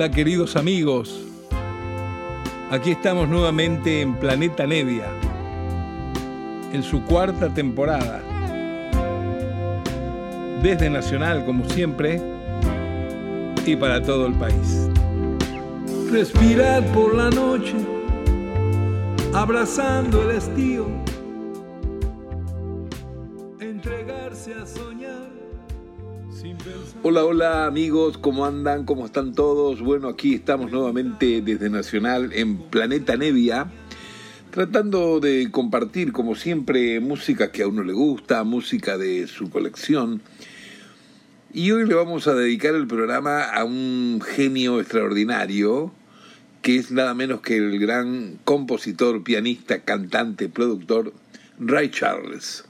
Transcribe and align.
Hola 0.00 0.10
queridos 0.10 0.56
amigos, 0.56 1.20
aquí 2.70 2.92
estamos 2.92 3.28
nuevamente 3.28 4.00
en 4.00 4.14
Planeta 4.14 4.66
Nevia, 4.66 5.04
en 6.72 6.82
su 6.82 7.04
cuarta 7.04 7.52
temporada. 7.52 8.22
Desde 10.62 10.88
Nacional, 10.88 11.44
como 11.44 11.68
siempre, 11.68 12.18
y 13.66 13.76
para 13.76 14.02
todo 14.02 14.26
el 14.26 14.32
país. 14.32 14.88
Respirar 16.10 16.82
por 16.94 17.14
la 17.14 17.28
noche, 17.28 17.74
abrazando 19.34 20.22
el 20.22 20.38
estío, 20.38 20.86
Hola, 27.02 27.24
hola 27.24 27.64
amigos, 27.64 28.18
¿cómo 28.18 28.44
andan? 28.44 28.84
¿Cómo 28.84 29.06
están 29.06 29.32
todos? 29.32 29.80
Bueno, 29.80 30.08
aquí 30.08 30.34
estamos 30.34 30.70
nuevamente 30.70 31.40
desde 31.40 31.70
Nacional 31.70 32.30
en 32.34 32.58
Planeta 32.58 33.16
Nevia, 33.16 33.72
tratando 34.50 35.18
de 35.18 35.50
compartir, 35.50 36.12
como 36.12 36.34
siempre, 36.34 37.00
música 37.00 37.52
que 37.52 37.62
a 37.62 37.68
uno 37.68 37.84
le 37.84 37.94
gusta, 37.94 38.44
música 38.44 38.98
de 38.98 39.26
su 39.28 39.48
colección. 39.48 40.20
Y 41.54 41.70
hoy 41.70 41.86
le 41.86 41.94
vamos 41.94 42.26
a 42.26 42.34
dedicar 42.34 42.74
el 42.74 42.86
programa 42.86 43.44
a 43.44 43.64
un 43.64 44.20
genio 44.22 44.78
extraordinario, 44.78 45.94
que 46.60 46.76
es 46.76 46.90
nada 46.90 47.14
menos 47.14 47.40
que 47.40 47.56
el 47.56 47.78
gran 47.78 48.38
compositor, 48.44 49.24
pianista, 49.24 49.84
cantante, 49.84 50.50
productor 50.50 51.14
Ray 51.58 51.88
Charles. 51.88 52.69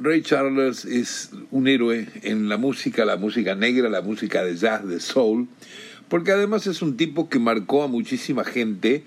Ray 0.00 0.22
Charles 0.22 0.84
es 0.84 1.32
un 1.50 1.66
héroe 1.66 2.06
en 2.22 2.48
la 2.48 2.56
música, 2.56 3.04
la 3.04 3.16
música 3.16 3.56
negra, 3.56 3.88
la 3.88 4.00
música 4.00 4.44
de 4.44 4.54
jazz, 4.54 4.86
de 4.86 5.00
soul, 5.00 5.48
porque 6.08 6.30
además 6.30 6.68
es 6.68 6.82
un 6.82 6.96
tipo 6.96 7.28
que 7.28 7.40
marcó 7.40 7.82
a 7.82 7.88
muchísima 7.88 8.44
gente, 8.44 9.02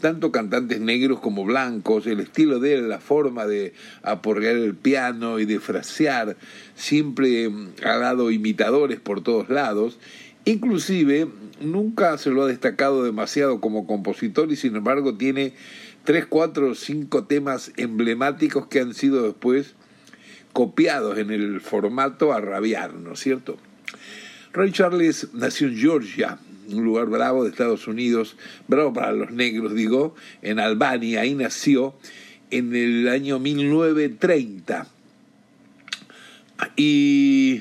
tanto 0.00 0.32
cantantes 0.32 0.80
negros 0.80 1.20
como 1.20 1.44
blancos, 1.44 2.06
el 2.06 2.20
estilo 2.20 2.58
de 2.58 2.72
él, 2.72 2.88
la 2.88 3.00
forma 3.00 3.44
de 3.44 3.74
aporrear 4.02 4.56
el 4.56 4.74
piano 4.74 5.40
y 5.40 5.44
de 5.44 5.60
frasear, 5.60 6.38
siempre 6.74 7.50
ha 7.84 7.98
dado 7.98 8.30
imitadores 8.30 8.98
por 8.98 9.22
todos 9.22 9.50
lados, 9.50 9.98
inclusive 10.46 11.28
nunca 11.60 12.16
se 12.16 12.30
lo 12.30 12.44
ha 12.44 12.46
destacado 12.46 13.04
demasiado 13.04 13.60
como 13.60 13.86
compositor 13.86 14.50
y 14.50 14.56
sin 14.56 14.74
embargo 14.74 15.18
tiene 15.18 15.52
tres, 16.04 16.24
cuatro, 16.24 16.74
cinco 16.74 17.24
temas 17.24 17.72
emblemáticos 17.76 18.68
que 18.68 18.80
han 18.80 18.94
sido 18.94 19.22
después 19.22 19.74
copiados 20.52 21.18
en 21.18 21.30
el 21.30 21.60
formato 21.60 22.32
a 22.32 22.40
rabiar, 22.40 22.94
¿no 22.94 23.12
es 23.12 23.20
cierto? 23.20 23.58
Ray 24.52 24.72
Charles 24.72 25.28
nació 25.32 25.68
en 25.68 25.76
Georgia, 25.76 26.38
un 26.68 26.84
lugar 26.84 27.06
bravo 27.06 27.44
de 27.44 27.50
Estados 27.50 27.86
Unidos, 27.86 28.36
bravo 28.68 28.92
para 28.92 29.12
los 29.12 29.30
negros, 29.30 29.74
digo, 29.74 30.14
en 30.42 30.58
Albania, 30.58 31.20
ahí 31.20 31.34
nació 31.34 31.94
en 32.50 32.74
el 32.74 33.08
año 33.08 33.38
1930. 33.38 34.86
Y 36.76 37.60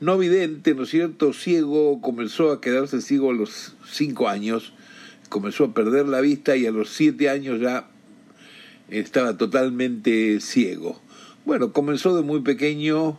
no 0.00 0.18
vidente, 0.18 0.74
¿no 0.74 0.84
es 0.84 0.90
cierto? 0.90 1.32
Ciego, 1.32 2.00
comenzó 2.00 2.52
a 2.52 2.60
quedarse 2.60 3.00
ciego 3.00 3.30
a 3.30 3.34
los 3.34 3.74
cinco 3.90 4.28
años, 4.28 4.72
comenzó 5.28 5.64
a 5.64 5.74
perder 5.74 6.06
la 6.06 6.20
vista 6.20 6.56
y 6.56 6.66
a 6.66 6.70
los 6.70 6.90
siete 6.90 7.28
años 7.28 7.60
ya 7.60 7.88
estaba 8.88 9.36
totalmente 9.36 10.40
ciego. 10.40 11.00
Bueno, 11.50 11.72
comenzó 11.72 12.14
de 12.14 12.22
muy 12.22 12.42
pequeño, 12.42 13.18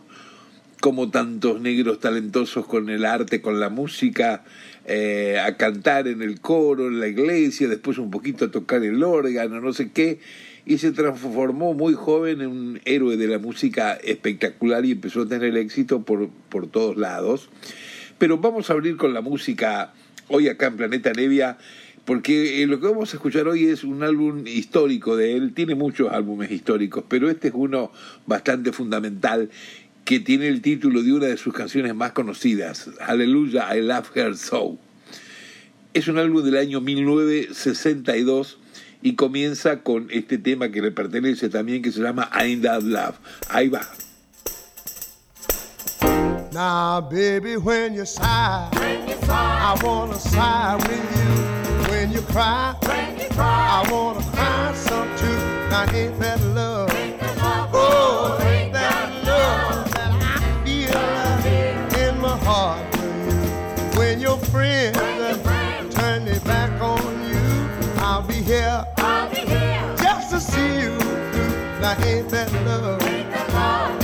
como 0.80 1.10
tantos 1.10 1.60
negros 1.60 2.00
talentosos 2.00 2.66
con 2.66 2.88
el 2.88 3.04
arte, 3.04 3.42
con 3.42 3.60
la 3.60 3.68
música, 3.68 4.42
eh, 4.86 5.38
a 5.38 5.58
cantar 5.58 6.08
en 6.08 6.22
el 6.22 6.40
coro, 6.40 6.86
en 6.86 6.98
la 6.98 7.08
iglesia, 7.08 7.68
después 7.68 7.98
un 7.98 8.10
poquito 8.10 8.46
a 8.46 8.50
tocar 8.50 8.82
el 8.84 9.04
órgano, 9.04 9.60
no 9.60 9.74
sé 9.74 9.90
qué, 9.90 10.20
y 10.64 10.78
se 10.78 10.92
transformó 10.92 11.74
muy 11.74 11.92
joven 11.92 12.40
en 12.40 12.46
un 12.46 12.80
héroe 12.86 13.18
de 13.18 13.26
la 13.26 13.38
música 13.38 13.92
espectacular 14.02 14.86
y 14.86 14.92
empezó 14.92 15.20
a 15.20 15.28
tener 15.28 15.54
éxito 15.58 16.00
por, 16.00 16.30
por 16.48 16.70
todos 16.70 16.96
lados. 16.96 17.50
Pero 18.16 18.38
vamos 18.38 18.70
a 18.70 18.72
abrir 18.72 18.96
con 18.96 19.12
la 19.12 19.20
música 19.20 19.92
hoy 20.28 20.48
acá 20.48 20.68
en 20.68 20.78
Planeta 20.78 21.12
Nevia 21.12 21.58
porque 22.04 22.62
eh, 22.62 22.66
lo 22.66 22.80
que 22.80 22.86
vamos 22.86 23.12
a 23.12 23.16
escuchar 23.16 23.46
hoy 23.48 23.66
es 23.66 23.84
un 23.84 24.02
álbum 24.02 24.46
histórico 24.46 25.16
de 25.16 25.36
él, 25.36 25.54
tiene 25.54 25.74
muchos 25.74 26.12
álbumes 26.12 26.50
históricos, 26.50 27.04
pero 27.08 27.30
este 27.30 27.48
es 27.48 27.54
uno 27.54 27.92
bastante 28.26 28.72
fundamental 28.72 29.50
que 30.04 30.18
tiene 30.20 30.48
el 30.48 30.62
título 30.62 31.02
de 31.02 31.12
una 31.12 31.26
de 31.26 31.36
sus 31.36 31.54
canciones 31.54 31.94
más 31.94 32.12
conocidas, 32.12 32.90
Aleluya, 33.00 33.74
I 33.76 33.82
Love 33.82 34.16
Her 34.16 34.36
So. 34.36 34.78
Es 35.94 36.08
un 36.08 36.18
álbum 36.18 36.42
del 36.42 36.56
año 36.56 36.80
1962 36.80 38.58
y 39.02 39.14
comienza 39.14 39.80
con 39.82 40.08
este 40.10 40.38
tema 40.38 40.70
que 40.70 40.80
le 40.80 40.90
pertenece 40.90 41.48
también 41.48 41.82
que 41.82 41.92
se 41.92 42.00
llama 42.00 42.30
In 42.44 42.62
That 42.62 42.82
Love. 42.82 43.16
Ahí 43.48 43.68
va. 43.68 43.86
Now, 46.52 47.00
baby, 47.00 47.56
when 47.56 47.94
you 47.94 48.04
sigh, 48.04 48.68
when 48.74 49.08
you 49.08 49.16
sigh 49.24 49.74
I 49.74 49.74
wanna 49.82 50.18
sigh 50.18 50.76
with 50.76 51.16
you. 51.16 51.61
When 52.02 52.12
you 52.12 52.22
cry. 52.22 52.74
When 52.82 53.20
you 53.20 53.28
cry. 53.28 53.84
I 53.84 53.92
wanna 53.92 54.24
cry 54.32 54.72
some 54.74 55.08
too. 55.16 55.38
Now 55.70 55.88
ain't 55.94 56.18
that 56.18 56.40
love? 56.42 56.92
Ain't 56.94 57.20
that 57.20 57.36
love? 57.36 57.70
Oh, 57.72 58.38
ain't 58.42 58.72
that 58.72 59.24
love 59.24 59.88
that 59.92 60.10
I 60.20 60.62
feel 60.64 62.00
in 62.02 62.20
my 62.20 62.36
heart 62.38 62.82
for 62.92 63.06
you? 63.06 63.98
When 63.98 64.20
your 64.20 64.36
friends 64.36 64.98
turn 65.94 66.24
their 66.24 66.40
back 66.40 66.72
on 66.82 67.04
you, 67.30 68.02
I'll 68.02 68.22
be 68.22 68.34
here. 68.34 68.84
I'll 68.96 69.30
be 69.30 69.42
here 69.54 69.94
just 69.98 70.30
to 70.30 70.40
see 70.40 70.80
you 70.80 70.98
through. 70.98 71.80
Now 71.80 72.02
ain't 72.04 72.28
that 72.30 72.52
love? 72.66 73.00
Ain't 73.02 73.30
that 73.30 73.48
love? 73.52 74.01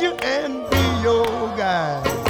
You 0.00 0.12
and 0.22 0.68
be 0.70 1.02
your 1.02 1.26
guide? 1.56 2.23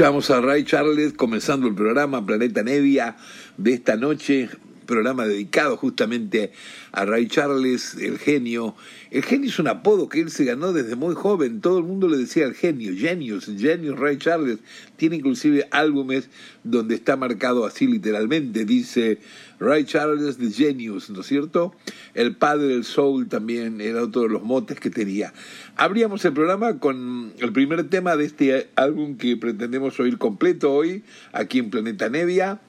Escuchamos 0.00 0.30
a 0.30 0.40
Ray 0.40 0.64
Charles 0.64 1.12
comenzando 1.12 1.68
el 1.68 1.74
programa 1.74 2.24
Planeta 2.24 2.62
Nevia 2.62 3.16
de 3.58 3.74
esta 3.74 3.96
noche, 3.96 4.48
programa 4.86 5.26
dedicado 5.26 5.76
justamente 5.76 6.52
a 6.92 7.04
Ray 7.04 7.28
Charles, 7.28 7.94
el 7.94 8.18
genio. 8.18 8.74
El 9.10 9.22
genio 9.22 9.48
es 9.48 9.58
un 9.58 9.68
apodo 9.68 10.08
que 10.08 10.20
él 10.20 10.30
se 10.30 10.44
ganó 10.44 10.72
desde 10.72 10.96
muy 10.96 11.14
joven, 11.14 11.60
todo 11.60 11.78
el 11.78 11.84
mundo 11.84 12.08
le 12.08 12.16
decía 12.16 12.44
el 12.44 12.54
genio, 12.54 12.92
genius, 12.96 13.50
genius 13.58 13.98
Ray 13.98 14.18
Charles. 14.18 14.58
Tiene 14.96 15.16
inclusive 15.16 15.66
álbumes 15.70 16.28
donde 16.64 16.94
está 16.94 17.16
marcado 17.16 17.64
así 17.64 17.86
literalmente, 17.86 18.64
dice 18.64 19.18
Ray 19.58 19.84
Charles 19.84 20.38
the 20.38 20.50
Genius, 20.50 21.10
¿no 21.10 21.20
es 21.20 21.26
cierto? 21.26 21.74
El 22.14 22.36
padre 22.36 22.68
del 22.68 22.84
soul 22.84 23.28
también 23.28 23.80
era 23.80 24.02
otro 24.02 24.22
de 24.22 24.28
los 24.28 24.42
motes 24.42 24.80
que 24.80 24.90
tenía. 24.90 25.32
Abríamos 25.76 26.24
el 26.24 26.32
programa 26.32 26.78
con 26.78 27.32
el 27.38 27.52
primer 27.52 27.88
tema 27.88 28.16
de 28.16 28.24
este 28.24 28.70
álbum 28.76 29.16
que 29.16 29.36
pretendemos 29.36 29.98
oír 30.00 30.18
completo 30.18 30.72
hoy, 30.72 31.02
aquí 31.32 31.58
en 31.58 31.70
Planeta 31.70 32.08
Nevia, 32.08 32.60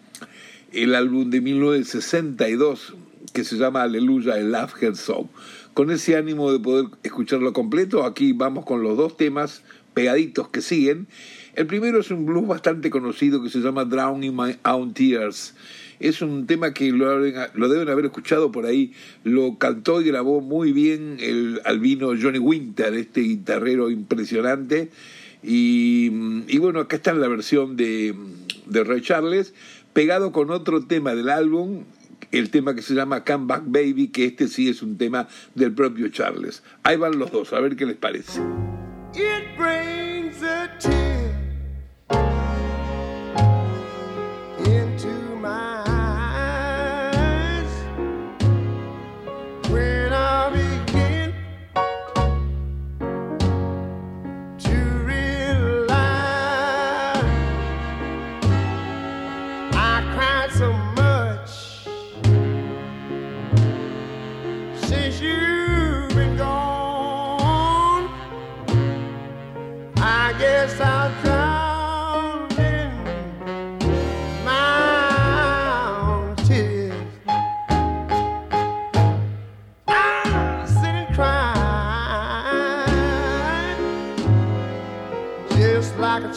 el 0.71 0.95
álbum 0.95 1.29
de 1.29 1.41
1962 1.41 2.95
que 3.33 3.43
se 3.43 3.57
llama 3.57 3.83
Aleluya, 3.83 4.37
el 4.37 4.53
Her 4.53 4.95
So. 4.95 5.29
Con 5.73 5.89
ese 5.91 6.17
ánimo 6.17 6.51
de 6.51 6.59
poder 6.59 6.85
escucharlo 7.03 7.53
completo, 7.53 8.03
aquí 8.03 8.33
vamos 8.33 8.65
con 8.65 8.83
los 8.83 8.97
dos 8.97 9.17
temas 9.17 9.63
pegaditos 9.93 10.49
que 10.49 10.61
siguen. 10.61 11.07
El 11.55 11.67
primero 11.67 11.99
es 11.99 12.11
un 12.11 12.25
blues 12.25 12.47
bastante 12.47 12.89
conocido 12.89 13.43
que 13.43 13.49
se 13.49 13.59
llama 13.59 13.85
Drowning 13.85 14.35
My 14.35 14.57
Own 14.63 14.93
Tears. 14.93 15.53
Es 15.99 16.21
un 16.21 16.47
tema 16.47 16.73
que 16.73 16.91
lo, 16.91 17.19
lo, 17.19 17.69
deben 17.69 17.89
haber 17.89 18.05
escuchado 18.05 18.51
por 18.51 18.65
ahí. 18.65 18.93
Lo 19.23 19.57
cantó 19.57 20.01
y 20.01 20.05
grabó 20.05 20.41
muy 20.41 20.71
bien 20.71 21.17
el 21.19 21.61
albino 21.65 22.07
Johnny 22.19 22.39
Winter, 22.39 22.93
este 22.93 23.21
guitarrero 23.21 23.89
impresionante. 23.89 24.89
Y, 25.43 26.09
bueno, 26.59 26.79
acá 26.79 26.95
está 26.97 27.13
la 27.13 27.27
versión 27.27 27.75
de, 27.75 28.15
de 28.65 28.83
Ray 28.83 29.01
Charles, 29.01 29.53
pegado 29.93 30.31
con 30.31 30.51
otro 30.51 30.85
tema 30.85 31.15
del 31.15 31.29
álbum, 31.29 31.83
el 32.31 32.49
tema 32.49 32.75
que 32.75 32.81
se 32.81 32.93
llama 32.93 33.23
Come 33.23 33.45
Back 33.45 33.63
Baby, 33.65 34.07
que 34.09 34.25
este 34.25 34.47
sí 34.47 34.69
es 34.69 34.81
un 34.81 34.97
tema 34.97 35.27
del 35.55 35.73
propio 35.73 36.09
Charles. 36.09 36.63
Ahí 36.83 36.97
van 36.97 37.17
los 37.19 37.31
dos, 37.31 37.53
a 37.53 37.59
ver 37.59 37.75
qué 37.75 37.85
les 37.85 37.97
parece. 37.97 38.41
It 39.13 39.57
brings 39.57 40.41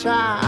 just 0.04 0.44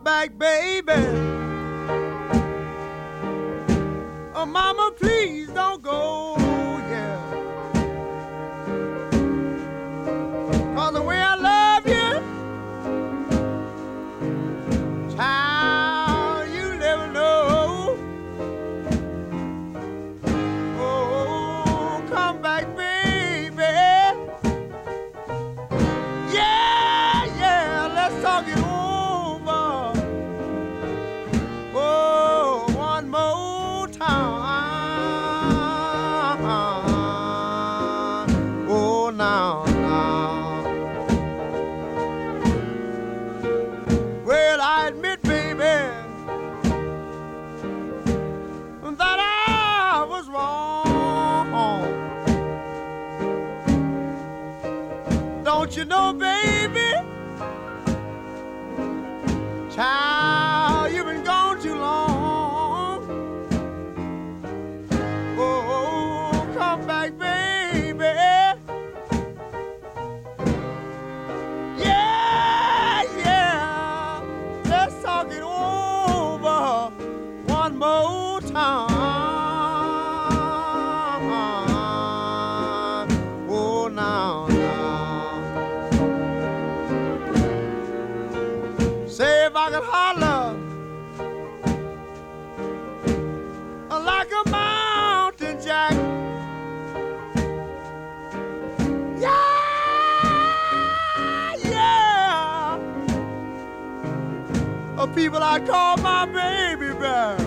back, 0.00 0.36
baby. 0.38 0.92
Oh, 4.34 4.46
mama, 4.46 4.92
please 4.98 5.49
people 105.20 105.42
I 105.42 105.60
call 105.60 105.98
my 105.98 106.24
baby 106.24 106.94
back. 106.98 107.39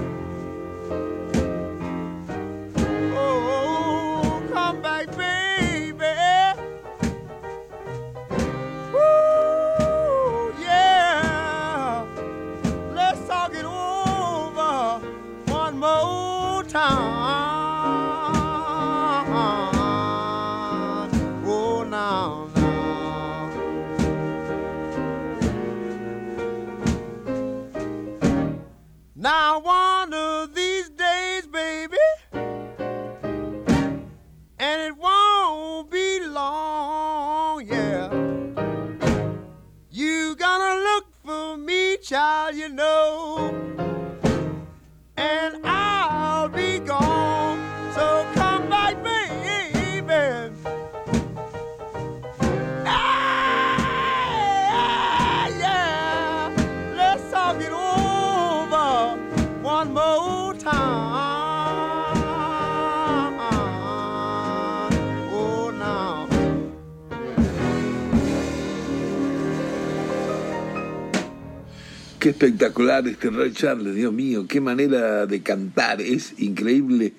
Este 72.99 73.29
Ray 73.29 73.51
Charles, 73.51 73.95
Dios 73.95 74.13
mío, 74.13 74.45
qué 74.47 74.61
manera 74.61 75.25
de 75.25 75.41
cantar, 75.41 76.01
es 76.01 76.35
increíble. 76.39 77.13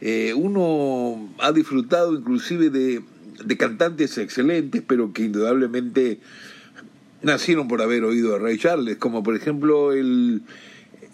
Eh, 0.00 0.34
uno 0.36 1.34
ha 1.38 1.52
disfrutado 1.52 2.14
inclusive 2.14 2.70
de, 2.70 3.02
de 3.44 3.56
cantantes 3.56 4.18
excelentes, 4.18 4.82
pero 4.86 5.12
que 5.12 5.22
indudablemente 5.24 6.20
nacieron 7.22 7.68
por 7.68 7.80
haber 7.80 8.04
oído 8.04 8.34
a 8.36 8.38
Ray 8.38 8.58
Charles, 8.58 8.96
como 8.96 9.22
por 9.22 9.34
ejemplo 9.34 9.92
el, 9.92 10.42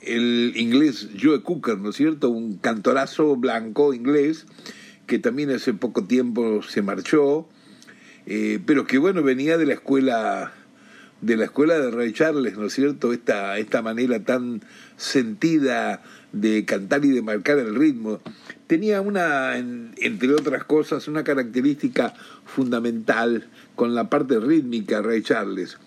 el 0.02 0.52
inglés 0.56 1.08
Joe 1.20 1.42
Cooker, 1.42 1.78
¿no 1.78 1.90
es 1.90 1.96
cierto? 1.96 2.30
Un 2.30 2.56
cantorazo 2.56 3.36
blanco 3.36 3.94
inglés 3.94 4.46
que 5.06 5.18
también 5.18 5.50
hace 5.50 5.72
poco 5.72 6.04
tiempo 6.04 6.62
se 6.62 6.82
marchó, 6.82 7.48
eh, 8.26 8.60
pero 8.64 8.86
que 8.86 8.98
bueno, 8.98 9.22
venía 9.22 9.58
de 9.58 9.66
la 9.66 9.74
escuela 9.74 10.52
de 11.20 11.36
la 11.36 11.44
escuela 11.44 11.78
de 11.78 11.90
Ray 11.90 12.12
Charles, 12.12 12.56
¿no 12.56 12.66
es 12.66 12.72
cierto? 12.74 13.12
Esta, 13.12 13.58
esta 13.58 13.82
manera 13.82 14.24
tan 14.24 14.62
sentida 14.96 16.02
de 16.32 16.64
cantar 16.64 17.04
y 17.04 17.10
de 17.10 17.22
marcar 17.22 17.58
el 17.58 17.74
ritmo. 17.74 18.20
Tenía 18.66 19.00
una, 19.00 19.56
en- 19.58 19.92
entre 19.98 20.32
otras 20.32 20.64
cosas, 20.64 21.08
una 21.08 21.24
característica 21.24 22.14
fundamental 22.46 23.48
con 23.76 23.94
la 23.94 24.08
parte 24.08 24.38
rítmica, 24.40 25.02
Ray 25.02 25.22
Charles. 25.22 25.78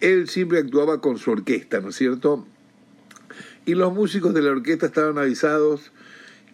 Él 0.00 0.28
siempre 0.28 0.58
actuaba 0.58 1.00
con 1.00 1.18
su 1.18 1.30
orquesta, 1.30 1.80
¿no 1.80 1.90
es 1.90 1.96
cierto? 1.96 2.46
Y 3.66 3.74
los 3.74 3.94
músicos 3.94 4.34
de 4.34 4.42
la 4.42 4.50
orquesta 4.50 4.86
estaban 4.86 5.18
avisados 5.18 5.92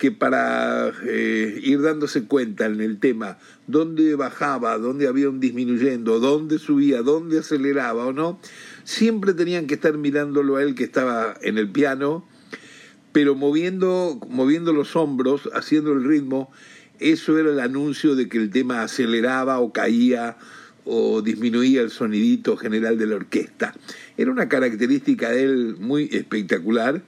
que 0.01 0.11
para 0.11 0.93
eh, 1.05 1.61
ir 1.63 1.83
dándose 1.83 2.25
cuenta 2.25 2.65
en 2.65 2.81
el 2.81 2.99
tema 2.99 3.37
dónde 3.67 4.15
bajaba, 4.15 4.79
dónde 4.79 5.07
había 5.07 5.29
un 5.29 5.41
disminuyendo, 5.41 6.21
dónde 6.21 6.59
subía, 6.59 7.03
dónde 7.03 7.41
aceleraba 7.41 8.07
o 8.07 8.13
no, 8.15 8.41
siempre 8.83 9.35
tenían 9.35 9.67
que 9.67 9.75
estar 9.75 9.99
mirándolo 9.99 10.57
a 10.57 10.63
él 10.63 10.75
que 10.75 10.85
estaba 10.85 11.37
en 11.43 11.59
el 11.59 11.69
piano, 11.69 12.27
pero 13.13 13.35
moviendo, 13.35 14.19
moviendo 14.31 14.73
los 14.73 14.97
hombros, 14.97 15.51
haciendo 15.53 15.93
el 15.93 16.03
ritmo, 16.03 16.51
eso 16.99 17.39
era 17.39 17.51
el 17.51 17.61
anuncio 17.61 18.15
de 18.15 18.27
que 18.31 18.39
el 18.39 18.51
tema 18.51 18.83
aceleraba 18.83 19.59
o 19.59 19.71
caía 19.71 20.39
o 20.87 21.21
disminuía 21.21 21.83
el 21.83 21.91
sonidito 21.91 22.57
general 22.57 22.97
de 22.97 23.07
la 23.07 23.17
orquesta. 23.17 23.75
Era 24.17 24.31
una 24.31 24.49
característica 24.49 25.29
de 25.29 25.43
él 25.43 25.77
muy 25.79 26.09
espectacular. 26.11 27.03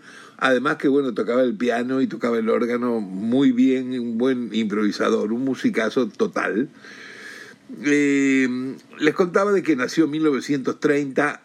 Además 0.45 0.77
que 0.77 0.89
bueno, 0.89 1.15
tocaba 1.15 1.43
el 1.43 1.55
piano 1.55 2.01
y 2.01 2.09
tocaba 2.09 2.37
el 2.37 2.49
órgano 2.49 2.99
muy 3.01 3.53
bien, 3.53 3.97
un 3.97 4.19
buen 4.19 4.53
improvisador, 4.53 5.33
un 5.33 5.45
musicazo 5.45 6.09
total. 6.09 6.69
Eh, 7.85 8.49
les 8.99 9.15
contaba 9.15 9.53
de 9.53 9.63
que 9.63 9.77
nació 9.77 10.07
en 10.07 10.11
1930 10.11 11.43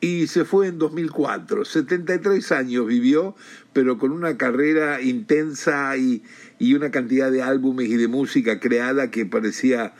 y 0.00 0.28
se 0.28 0.44
fue 0.44 0.68
en 0.68 0.78
2004. 0.78 1.64
73 1.64 2.52
años 2.52 2.86
vivió, 2.86 3.34
pero 3.72 3.98
con 3.98 4.12
una 4.12 4.36
carrera 4.36 5.02
intensa 5.02 5.96
y, 5.96 6.22
y 6.60 6.74
una 6.74 6.92
cantidad 6.92 7.28
de 7.28 7.42
álbumes 7.42 7.88
y 7.88 7.96
de 7.96 8.06
música 8.06 8.60
creada 8.60 9.10
que 9.10 9.26
parecía 9.26 9.94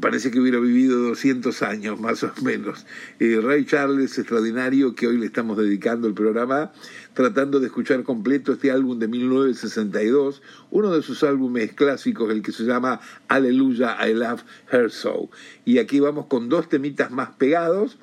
parece 0.00 0.30
que 0.30 0.40
hubiera 0.40 0.58
vivido 0.58 0.98
200 1.00 1.62
años 1.62 2.00
más 2.00 2.22
o 2.22 2.32
menos. 2.42 2.86
Eh, 3.20 3.40
Ray 3.42 3.64
Charles, 3.64 4.18
extraordinario, 4.18 4.94
que 4.94 5.06
hoy 5.06 5.18
le 5.18 5.26
estamos 5.26 5.58
dedicando 5.58 6.08
el 6.08 6.14
programa, 6.14 6.72
tratando 7.14 7.60
de 7.60 7.66
escuchar 7.66 8.02
completo 8.02 8.52
este 8.52 8.70
álbum 8.70 8.98
de 8.98 9.08
1962, 9.08 10.42
uno 10.70 10.92
de 10.92 11.02
sus 11.02 11.22
álbumes 11.22 11.72
clásicos, 11.74 12.30
el 12.30 12.42
que 12.42 12.52
se 12.52 12.64
llama 12.64 13.00
Aleluya, 13.28 13.96
I 14.06 14.14
Love 14.14 14.42
Her 14.70 14.90
So. 14.90 15.30
Y 15.64 15.78
aquí 15.78 16.00
vamos 16.00 16.26
con 16.26 16.48
dos 16.48 16.68
temitas 16.68 17.10
más 17.10 17.30
pegados. 17.30 17.98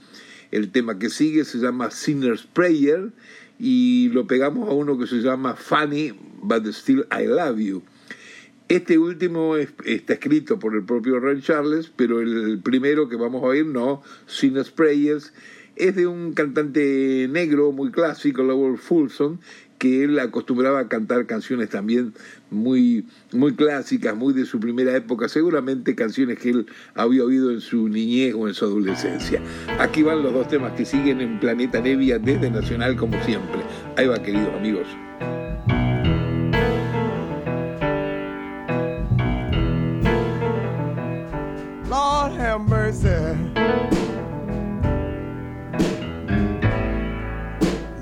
El 0.52 0.72
tema 0.72 0.98
que 0.98 1.10
sigue 1.10 1.46
se 1.46 1.60
llama 1.60 1.92
Sinner's 1.92 2.44
Prayer 2.44 3.12
y 3.60 4.10
lo 4.10 4.26
pegamos 4.26 4.70
a 4.70 4.74
uno 4.74 4.98
que 4.98 5.06
se 5.06 5.18
llama 5.18 5.56
Funny, 5.56 6.14
but 6.42 6.66
still 6.68 7.06
I 7.12 7.26
love 7.26 7.60
you. 7.60 7.84
Este 8.70 9.00
último 9.00 9.56
es- 9.58 9.74
está 9.84 10.14
escrito 10.14 10.60
por 10.60 10.76
el 10.76 10.84
propio 10.84 11.20
Ray 11.20 11.42
Charles, 11.42 11.92
pero 11.96 12.22
el 12.22 12.60
primero 12.64 13.10
que 13.10 13.16
vamos 13.16 13.42
a 13.44 13.48
oír, 13.48 13.66
no, 13.66 14.04
Sinner's 14.28 14.70
Prayers, 14.70 15.34
es 15.76 15.96
de 15.96 16.06
un 16.06 16.34
cantante 16.34 17.28
negro 17.32 17.72
muy 17.72 17.90
clásico, 17.90 18.44
Lowell 18.44 18.78
Fulson, 18.78 19.40
que 19.80 20.04
él 20.04 20.20
acostumbraba 20.20 20.82
a 20.82 20.88
cantar 20.88 21.26
canciones 21.26 21.70
también 21.70 22.14
muy, 22.52 23.06
muy 23.32 23.56
clásicas, 23.56 24.16
muy 24.16 24.34
de 24.34 24.46
su 24.46 24.60
primera 24.60 24.96
época, 24.96 25.30
seguramente 25.30 25.96
canciones 25.96 26.38
que 26.38 26.50
él 26.50 26.66
había 26.94 27.24
oído 27.24 27.50
en 27.50 27.62
su 27.62 27.88
niñez 27.88 28.36
o 28.36 28.48
en 28.48 28.54
su 28.54 28.66
adolescencia. 28.66 29.42
Aquí 29.80 30.04
van 30.04 30.22
los 30.22 30.32
dos 30.34 30.48
temas 30.48 30.74
que 30.74 30.86
siguen 30.86 31.22
en 31.22 31.40
Planeta 31.40 31.82
Nevia 31.82 32.20
desde 32.20 32.52
Nacional 32.52 32.96
como 32.98 33.20
siempre. 33.24 33.62
Ahí 33.96 34.06
va, 34.06 34.22
queridos 34.22 34.54
amigos. 34.54 34.86
have 42.50 42.62
mercy. 42.62 43.10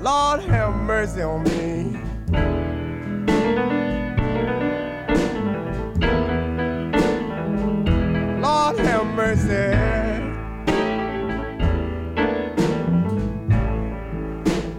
Lord, 0.00 0.40
have 0.44 0.74
mercy 0.74 1.20
on 1.20 1.42
me. 1.44 1.98
Lord, 8.40 8.78
have 8.78 9.06
mercy. 9.20 9.66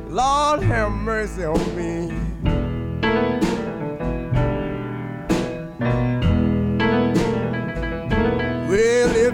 Lord, 0.09 0.63
have 0.63 0.91
mercy 0.91 1.43
on 1.45 1.75
me. 1.75 1.78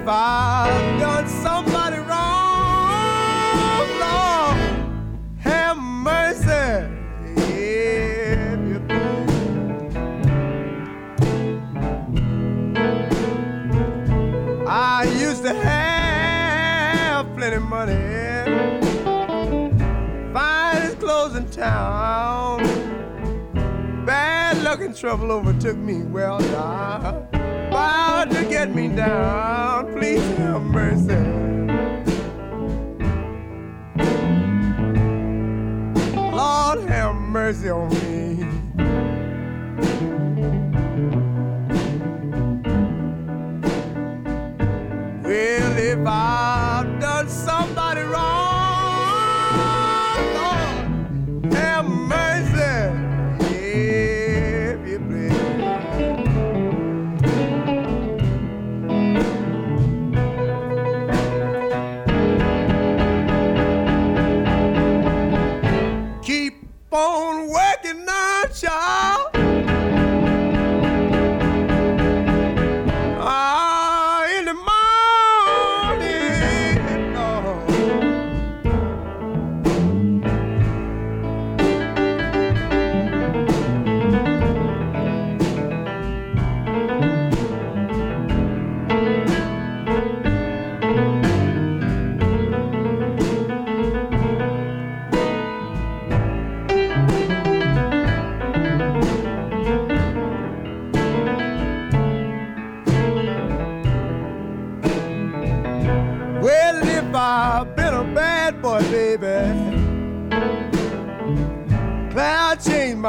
If 0.05 0.09
I've 0.09 0.99
done 0.99 1.27
somebody 1.27 1.97
wrong, 1.97 3.87
Lord, 3.99 4.57
have 5.39 5.77
mercy. 5.77 6.85
I 14.67 15.05
used 15.17 15.41
to 15.41 15.55
have 15.55 17.35
plenty 17.35 17.57
money, 17.57 17.95
finest 20.31 20.99
clothes 20.99 21.35
in 21.35 21.49
town. 21.49 22.61
Bad 24.05 24.61
luck 24.61 24.81
and 24.81 24.95
trouble 24.95 25.31
overtook 25.31 25.77
me. 25.77 26.03
Well, 26.03 26.39
now, 26.39 27.27
about 27.69 28.29
to 28.29 28.43
get 28.47 28.75
me 28.75 28.87
down. 28.89 29.84
Please 29.95 30.37
have 30.39 30.61
mercy. 30.61 31.15
Lord, 36.13 36.79
have 36.89 37.15
mercy 37.15 37.69
on 37.69 37.89
me. 37.89 38.14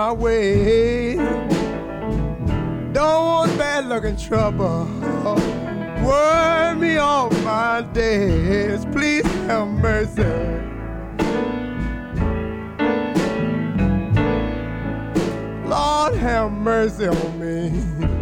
My 0.07 0.13
way. 0.13 1.17
Don't 2.93 3.25
want 3.27 3.59
bad 3.59 3.89
luck 3.89 4.05
and 4.05 4.17
trouble. 4.17 4.85
Worry 6.07 6.77
me 6.77 6.97
off 6.99 7.33
my 7.43 7.83
days. 7.93 8.85
Please 8.93 9.27
have 9.49 9.67
mercy. 9.67 10.23
Lord, 15.69 16.15
have 16.15 16.53
mercy 16.53 17.09
on 17.09 17.41
me. 17.41 18.16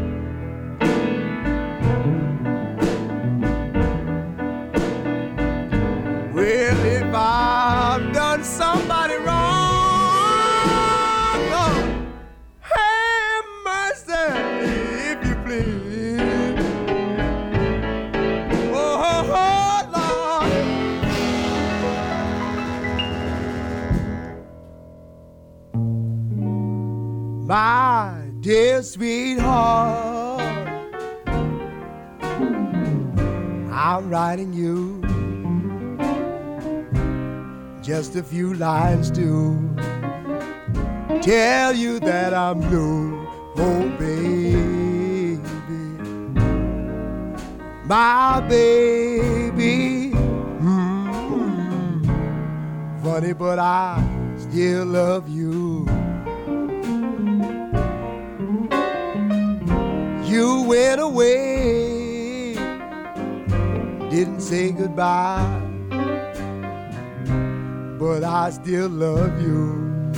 Dear 28.45 28.83
sweetheart, 28.83 30.43
I'm 33.73 34.11
writing 34.11 34.53
you 34.53 35.01
just 37.81 38.17
a 38.17 38.23
few 38.23 38.53
lines 38.53 39.11
to 39.13 39.59
tell 41.23 41.75
you 41.75 41.99
that 42.01 42.35
I'm 42.35 42.61
blue, 42.61 43.27
oh 43.57 43.89
baby, 43.99 45.41
my 47.87 48.41
baby. 48.47 50.13
Mm, 50.61 52.05
funny, 53.03 53.33
but 53.33 53.59
I 53.59 54.05
still 54.37 54.85
love 54.85 55.31
you. 55.31 55.64
You 60.35 60.63
went 60.63 61.01
away, 61.01 62.55
didn't 64.11 64.41
say 64.41 64.73
goodbye 64.73 65.61
but 68.01 68.25
I 68.25 68.51
still 68.51 68.89
love 68.89 69.41
you. 69.41 70.13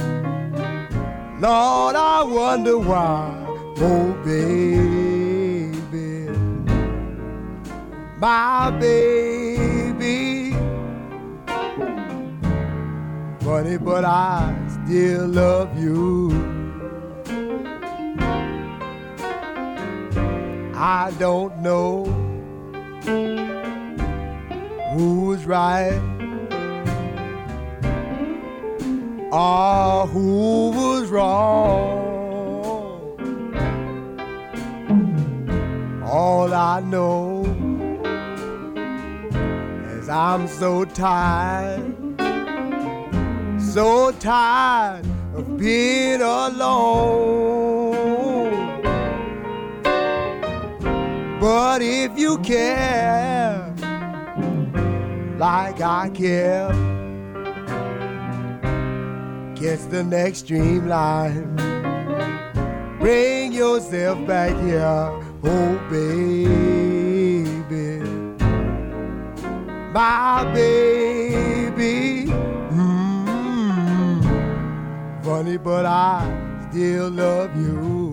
Lord, 1.39 1.97
I 1.97 2.23
wonder 2.25 2.79
why, 2.79 3.31
oh 3.79 4.13
baby, 4.25 5.69
my 8.19 8.71
baby. 8.81 10.53
Funny, 13.45 13.77
but 13.77 14.05
I 14.07 14.57
still 14.67 15.29
love 15.29 15.79
you. 15.79 16.56
I 20.89 21.11
don't 21.19 21.63
know 21.63 22.05
who's 24.95 25.45
right 25.45 26.01
or 29.33 30.07
who 30.07 30.71
was 30.71 31.09
wrong. 31.09 32.23
All 36.05 36.55
I 36.55 36.79
know 36.79 37.43
is 39.99 40.09
I'm 40.09 40.47
so 40.47 40.85
tired, 40.85 41.97
so 43.61 44.13
tired 44.13 45.05
of 45.35 45.59
being 45.59 46.23
alone. 46.23 47.46
But 51.39 51.83
if 51.83 52.19
you 52.19 52.39
care 52.39 53.75
like 55.37 55.81
I 55.83 56.09
care, 56.15 56.71
catch 59.55 59.87
the 59.91 60.03
next 60.03 60.39
streamline. 60.39 61.57
Bring 62.99 63.53
yourself 63.53 64.27
back 64.27 64.57
here, 64.65 65.13
oh 65.45 65.79
baby, 65.91 66.65
my 69.93 70.45
baby. 70.55 72.33
Mm, 72.73 74.23
funny, 75.23 75.59
but 75.59 75.85
I 75.85 76.69
still 76.71 77.11
love 77.11 77.55
you. 77.57 78.06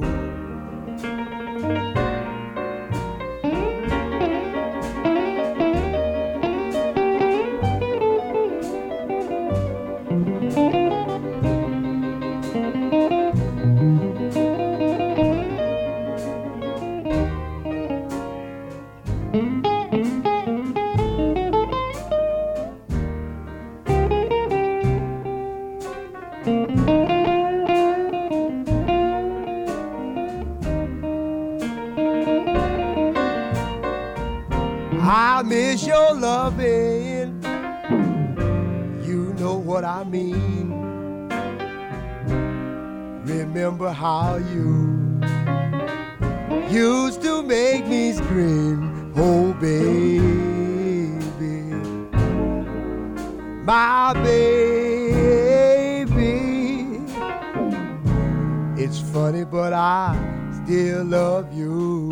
Used 46.74 47.22
to 47.22 47.44
make 47.44 47.86
me 47.86 48.12
scream, 48.14 49.14
oh 49.16 49.54
baby, 49.62 50.22
my 53.64 54.14
baby. 54.24 54.74
It's 58.76 59.00
funny, 59.00 59.46
but 59.46 59.72
I 59.74 60.18
still 60.64 61.04
love 61.06 61.54
you. 61.54 62.10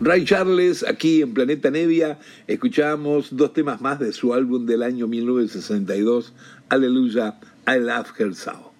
Ray 0.00 0.24
Charles, 0.24 0.82
aquí 0.82 1.22
en 1.22 1.32
Planeta 1.32 1.70
Nevia, 1.70 2.18
escuchamos 2.48 3.36
dos 3.36 3.52
temas 3.52 3.80
más 3.80 4.00
de 4.00 4.12
su 4.12 4.34
álbum 4.34 4.66
del 4.66 4.82
año 4.82 5.06
1962, 5.06 6.32
Aleluya, 6.70 7.38
I 7.66 7.78
Love 7.78 8.12
Her 8.18 8.34
So. 8.34 8.72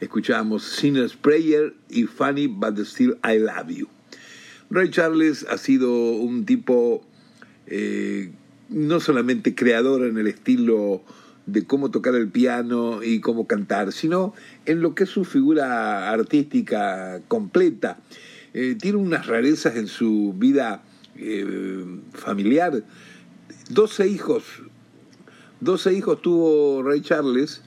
Escuchamos 0.00 0.62
Sinner's 0.62 1.14
Prayer 1.16 1.74
y 1.88 2.04
Funny 2.04 2.48
But 2.48 2.78
Still 2.80 3.18
I 3.24 3.38
Love 3.38 3.68
You. 3.68 3.88
Ray 4.68 4.90
Charles 4.90 5.46
ha 5.48 5.58
sido 5.58 6.12
un 6.12 6.44
tipo 6.44 7.04
eh, 7.66 8.32
no 8.68 9.00
solamente 9.00 9.54
creador 9.54 10.04
en 10.06 10.18
el 10.18 10.26
estilo 10.26 11.02
de 11.46 11.64
cómo 11.64 11.90
tocar 11.90 12.14
el 12.16 12.28
piano 12.28 13.02
y 13.02 13.20
cómo 13.20 13.46
cantar, 13.46 13.92
sino 13.92 14.34
en 14.64 14.82
lo 14.82 14.94
que 14.94 15.04
es 15.04 15.10
su 15.10 15.24
figura 15.24 16.10
artística 16.10 17.20
completa. 17.28 17.98
Eh, 18.54 18.76
tiene 18.80 18.98
unas 18.98 19.26
rarezas 19.26 19.76
en 19.76 19.86
su 19.86 20.34
vida 20.36 20.82
eh, 21.16 21.84
familiar. 22.12 22.82
12 23.70 24.08
hijos, 24.08 24.44
12 25.60 25.94
hijos 25.94 26.22
tuvo 26.22 26.82
Ray 26.82 27.00
Charles, 27.00 27.62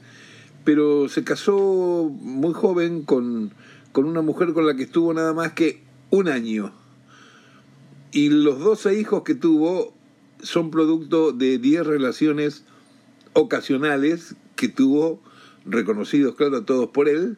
pero 0.64 1.10
se 1.10 1.24
casó 1.24 2.10
muy 2.22 2.54
joven 2.54 3.04
con, 3.04 3.54
con 3.92 4.06
una 4.06 4.22
mujer 4.22 4.54
con 4.54 4.66
la 4.68 4.76
que 4.76 4.84
estuvo 4.84 5.14
nada 5.14 5.34
más 5.34 5.54
que 5.54 5.84
un 6.10 6.28
año. 6.28 6.72
Y 8.12 8.30
los 8.30 8.60
12 8.60 9.00
hijos 9.00 9.24
que 9.24 9.36
tuvo 9.36 9.94
son 10.42 10.72
producto 10.72 11.32
de 11.32 11.58
10 11.58 11.86
relaciones 11.86 12.64
ocasionales 13.34 14.36
que 14.56 14.68
tuvo, 14.68 15.22
reconocidos, 15.66 16.36
claro, 16.36 16.64
todos 16.64 16.90
por 16.90 17.08
él, 17.10 17.38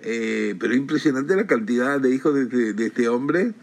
eh, 0.00 0.54
pero 0.58 0.74
impresionante 0.74 1.36
la 1.36 1.46
cantidad 1.46 2.00
de 2.00 2.14
hijos 2.14 2.34
de, 2.34 2.42
este- 2.42 2.72
de 2.74 2.86
este 2.86 3.08
hombre. 3.08 3.54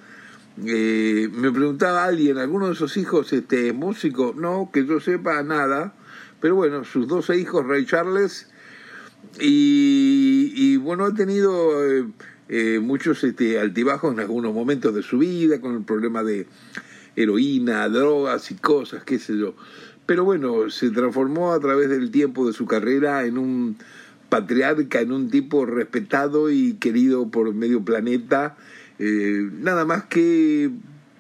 Eh, 0.66 1.30
me 1.34 1.52
preguntaba 1.52 2.06
alguien, 2.06 2.38
¿alguno 2.40 2.68
de 2.68 2.74
esos 2.74 2.98
hijos 2.98 3.32
este, 3.34 3.68
es 3.70 3.76
músico? 3.76 4.34
No, 4.36 4.72
que 4.74 4.86
yo 4.86 5.00
sepa 5.00 5.44
nada, 5.44 5.94
pero 6.42 6.56
bueno, 6.56 6.84
sus 6.84 7.08
12 7.08 7.38
hijos, 7.38 7.66
Ray 7.66 7.86
Charles, 7.86 8.50
y, 9.40 10.52
y, 10.56 10.78
bueno, 10.78 11.06
ha 11.06 11.14
tenido 11.14 11.86
eh, 11.86 12.06
eh, 12.50 12.80
muchos 12.82 13.24
este, 13.24 13.60
altibajos 13.60 14.14
en 14.14 14.20
algunos 14.20 14.54
momentos 14.54 14.94
de 14.94 15.04
su 15.04 15.18
vida, 15.20 15.60
con 15.62 15.76
el 15.76 15.84
problema 15.84 16.24
de 16.24 16.48
heroína, 17.16 17.90
drogas 17.90 18.52
y 18.52 18.56
cosas, 18.56 19.04
qué 19.04 19.20
sé 19.20 19.38
yo. 19.38 19.56
Pero 20.06 20.24
bueno, 20.24 20.70
se 20.70 20.90
transformó 20.92 21.52
a 21.52 21.60
través 21.60 21.90
del 21.90 22.12
tiempo 22.12 22.48
de 22.48 22.54
su 22.54 22.66
carrera 22.66 23.26
en 23.26 23.38
un 23.38 23.78
patriarca, 24.30 25.02
en 25.02 25.12
un 25.12 25.30
tipo 25.30 25.66
respetado 25.66 26.50
y 26.50 26.74
querido 26.76 27.30
por 27.30 27.54
medio 27.54 27.84
planeta, 27.84 28.56
eh, 29.00 29.50
nada 29.52 29.86
más 29.86 30.06
que 30.06 30.72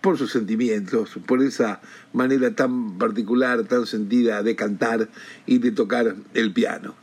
por 0.01 0.17
sus 0.17 0.31
sentimientos, 0.31 1.19
por 1.25 1.41
esa 1.41 1.81
manera 2.13 2.55
tan 2.55 2.97
particular, 2.97 3.63
tan 3.65 3.85
sentida 3.85 4.43
de 4.43 4.55
cantar 4.55 5.09
y 5.45 5.59
de 5.59 5.71
tocar 5.71 6.15
el 6.33 6.53
piano. 6.53 6.95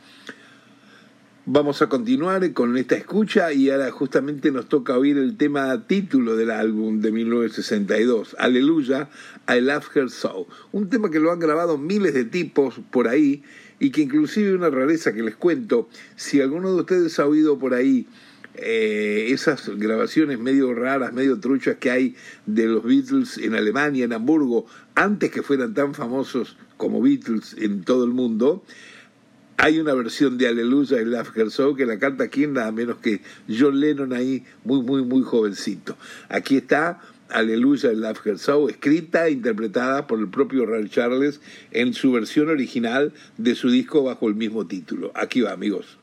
Vamos 1.47 1.83
a 1.83 1.89
continuar 1.89 2.53
con 2.53 2.75
esta 2.75 2.95
escucha 2.95 3.53
y 3.53 3.69
ahora 3.69 3.91
justamente 3.91 4.51
nos 4.51 4.67
toca 4.67 4.97
oír 4.97 5.19
el 5.19 5.37
tema 5.37 5.85
título 5.85 6.35
del 6.35 6.49
álbum 6.49 7.01
de 7.01 7.11
1962, 7.11 8.35
Aleluya, 8.39 9.09
I 9.47 9.61
Love 9.61 9.95
Her 9.95 10.09
So. 10.09 10.47
Un 10.71 10.89
tema 10.89 11.11
que 11.11 11.19
lo 11.19 11.31
han 11.31 11.37
grabado 11.37 11.77
miles 11.77 12.15
de 12.15 12.25
tipos 12.25 12.81
por 12.89 13.07
ahí 13.07 13.43
y 13.79 13.91
que 13.91 14.01
inclusive 14.01 14.55
una 14.55 14.71
rareza 14.71 15.13
que 15.13 15.21
les 15.21 15.35
cuento, 15.35 15.87
si 16.15 16.41
alguno 16.41 16.73
de 16.73 16.81
ustedes 16.81 17.19
ha 17.19 17.27
oído 17.27 17.59
por 17.59 17.75
ahí 17.75 18.07
eh, 18.55 19.27
esas 19.29 19.69
grabaciones 19.69 20.39
medio 20.39 20.73
raras, 20.73 21.13
medio 21.13 21.39
truchas 21.39 21.75
que 21.75 21.91
hay 21.91 22.15
de 22.47 22.65
los 22.65 22.83
Beatles 22.83 23.37
en 23.37 23.53
Alemania, 23.53 24.05
en 24.05 24.13
Hamburgo, 24.13 24.65
antes 24.95 25.29
que 25.29 25.43
fueran 25.43 25.75
tan 25.75 25.93
famosos 25.93 26.57
como 26.77 27.03
Beatles 27.03 27.55
en 27.59 27.83
todo 27.83 28.03
el 28.03 28.11
mundo, 28.13 28.63
hay 29.57 29.79
una 29.79 29.93
versión 29.93 30.37
de 30.37 30.47
Aleluya 30.47 31.01
y 31.01 31.05
Love 31.05 31.35
Her 31.35 31.51
So 31.51 31.75
que 31.75 31.85
la 31.85 31.97
canta 31.97 32.25
aquí 32.25 32.47
nada 32.47 32.71
menos 32.71 32.97
que 32.97 33.21
John 33.47 33.79
Lennon 33.79 34.13
ahí, 34.13 34.43
muy, 34.63 34.81
muy, 34.81 35.03
muy 35.03 35.23
jovencito. 35.23 35.97
Aquí 36.29 36.57
está 36.57 37.01
Aleluya 37.29 37.91
y 37.91 37.95
Love 37.95 38.25
Her 38.25 38.39
So, 38.39 38.69
escrita 38.69 39.27
e 39.27 39.31
interpretada 39.31 40.07
por 40.07 40.19
el 40.19 40.27
propio 40.29 40.65
Ray 40.65 40.89
Charles 40.89 41.41
en 41.71 41.93
su 41.93 42.11
versión 42.11 42.49
original 42.49 43.13
de 43.37 43.55
su 43.55 43.69
disco 43.69 44.03
bajo 44.03 44.27
el 44.27 44.35
mismo 44.35 44.67
título. 44.67 45.11
Aquí 45.15 45.41
va, 45.41 45.51
amigos. 45.51 45.97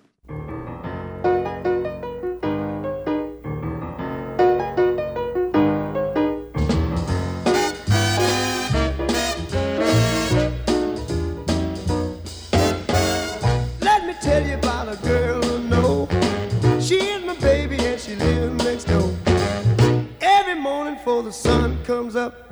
Sun 21.33 21.83
comes 21.85 22.15
up, 22.15 22.47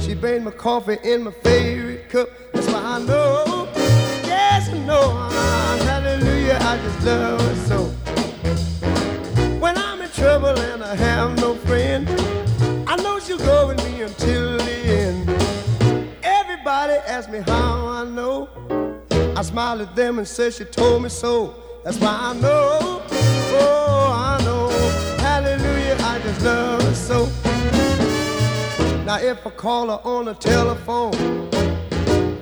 she 0.00 0.14
brings 0.14 0.44
my 0.44 0.50
coffee 0.50 0.98
in 1.02 1.22
my 1.24 1.30
favorite 1.42 2.10
cup. 2.10 2.28
That's 2.52 2.66
why 2.66 2.80
I 2.80 2.98
know, 2.98 3.68
yes 3.74 4.68
I 4.68 4.78
know, 4.80 5.12
ah, 5.14 5.78
hallelujah, 5.84 6.58
I 6.60 6.76
just 6.76 7.06
love 7.06 7.40
her 7.40 7.54
so. 7.66 7.84
When 9.58 9.76
I'm 9.78 10.02
in 10.02 10.10
trouble 10.10 10.58
and 10.58 10.84
I 10.84 10.94
have 10.94 11.36
no 11.40 11.54
friend, 11.54 12.06
I 12.86 12.96
know 12.96 13.18
she'll 13.20 13.38
go 13.38 13.68
with 13.68 13.82
me 13.84 14.02
until 14.02 14.58
the 14.58 14.76
end. 14.84 15.30
Everybody 16.22 16.94
asks 17.06 17.32
me 17.32 17.38
how 17.38 17.88
I 17.88 18.04
know. 18.04 18.50
I 19.34 19.42
smile 19.42 19.80
at 19.80 19.96
them 19.96 20.18
and 20.18 20.28
say 20.28 20.50
she 20.50 20.64
told 20.64 21.02
me 21.02 21.08
so. 21.08 21.54
That's 21.84 21.98
why 21.98 22.16
I 22.20 22.34
know, 22.34 23.02
oh, 23.10 24.12
I 24.14 24.44
know, 24.44 24.68
hallelujah, 25.20 25.96
I 26.00 26.18
just 26.22 26.42
love. 26.42 26.73
Now 29.14 29.20
if 29.20 29.46
I 29.46 29.50
call 29.50 29.90
her 29.90 30.00
on 30.04 30.24
the 30.24 30.34
telephone 30.34 31.14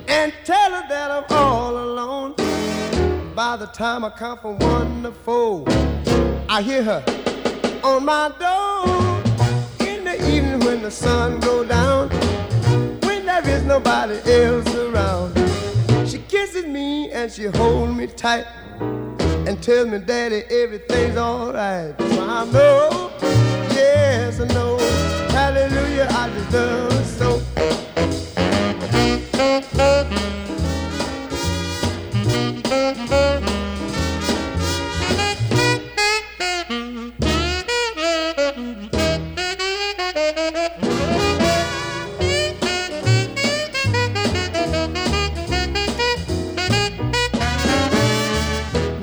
and 0.09 0.33
tell 0.43 0.71
her 0.71 0.89
that 0.89 1.11
I'm 1.11 1.25
all 1.29 1.77
alone, 1.77 2.35
by 3.35 3.59
the 3.59 3.67
time 3.67 4.07
I 4.07 4.09
count 4.09 4.41
from 4.41 4.59
one 4.59 5.03
to 5.03 5.13
four, 5.13 5.67
I 6.49 6.63
hear 6.63 6.83
her 6.83 7.05
on 7.85 8.07
my 8.07 8.33
door. 8.41 8.87
In 9.87 10.03
the 10.05 10.17
evening 10.35 10.61
when 10.61 10.81
the 10.81 10.91
sun 10.91 11.41
go 11.41 11.63
down, 11.63 12.09
when 13.01 13.27
there 13.27 13.47
is 13.47 13.65
nobody 13.65 14.15
else 14.33 14.75
around. 14.75 15.37
She 16.09 16.21
kisses 16.21 16.65
me 16.65 17.11
and 17.11 17.31
she 17.31 17.45
holds 17.49 17.93
me 17.93 18.07
tight 18.07 18.47
and 18.81 19.63
tells 19.63 19.89
me, 19.89 19.99
Daddy, 19.99 20.45
everything's 20.49 21.19
alright. 21.19 22.01
So 22.01 22.27
I 22.27 22.47
know, 22.47 23.13
yes, 23.75 24.41
I 24.41 24.47
know. 24.55 24.79
Hallelujah, 25.33 25.82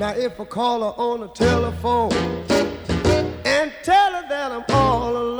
Now 0.00 0.16
if 0.16 0.40
I 0.40 0.44
call 0.44 0.80
her 0.80 1.00
on 1.00 1.20
the 1.20 1.28
telephone 1.28 2.10
and 3.44 3.70
tell 3.82 4.12
her 4.12 4.26
that 4.28 4.50
I'm 4.50 4.64
all 4.70 5.16
alone, 5.16 5.39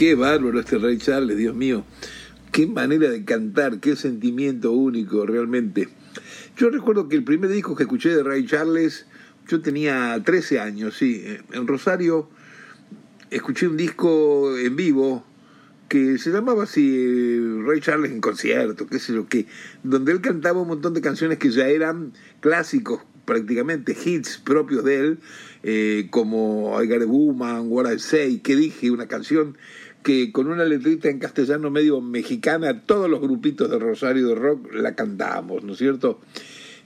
Qué 0.00 0.14
bárbaro 0.14 0.58
este 0.58 0.78
Ray 0.78 0.96
Charles, 0.96 1.36
Dios 1.36 1.54
mío. 1.54 1.84
Qué 2.52 2.66
manera 2.66 3.10
de 3.10 3.22
cantar, 3.22 3.80
qué 3.80 3.96
sentimiento 3.96 4.72
único 4.72 5.26
realmente. 5.26 5.90
Yo 6.56 6.70
recuerdo 6.70 7.06
que 7.06 7.16
el 7.16 7.22
primer 7.22 7.50
disco 7.50 7.76
que 7.76 7.82
escuché 7.82 8.08
de 8.08 8.22
Ray 8.22 8.46
Charles, 8.46 9.04
yo 9.46 9.60
tenía 9.60 10.18
13 10.24 10.58
años, 10.58 10.96
sí. 10.96 11.22
En 11.52 11.66
Rosario 11.66 12.30
escuché 13.28 13.68
un 13.68 13.76
disco 13.76 14.56
en 14.56 14.74
vivo 14.74 15.22
que 15.90 16.16
se 16.16 16.30
llamaba 16.30 16.62
así 16.62 16.96
eh, 16.96 17.62
Ray 17.66 17.80
Charles 17.80 18.10
en 18.10 18.22
concierto, 18.22 18.86
qué 18.86 18.98
sé 18.98 19.12
yo 19.12 19.28
qué, 19.28 19.44
donde 19.82 20.12
él 20.12 20.22
cantaba 20.22 20.62
un 20.62 20.68
montón 20.68 20.94
de 20.94 21.02
canciones 21.02 21.36
que 21.36 21.50
ya 21.50 21.68
eran 21.68 22.14
clásicos, 22.40 23.02
prácticamente 23.26 23.94
hits 24.02 24.38
propios 24.38 24.82
de 24.82 24.98
él, 24.98 25.18
eh, 25.62 26.06
como 26.08 26.82
I 26.82 26.88
Got 26.88 27.02
a 27.02 27.06
Woman, 27.06 27.66
What 27.68 27.92
I 27.92 27.98
Say, 27.98 28.38
que 28.38 28.56
dije, 28.56 28.90
una 28.90 29.06
canción 29.06 29.58
que 30.02 30.32
con 30.32 30.48
una 30.48 30.64
letrita 30.64 31.08
en 31.08 31.18
castellano 31.18 31.70
medio 31.70 32.00
mexicana, 32.00 32.82
todos 32.82 33.10
los 33.10 33.20
grupitos 33.20 33.70
de 33.70 33.78
Rosario 33.78 34.28
de 34.28 34.34
Rock 34.34 34.72
la 34.72 34.94
cantábamos, 34.94 35.62
¿no 35.62 35.72
es 35.72 35.78
cierto? 35.78 36.20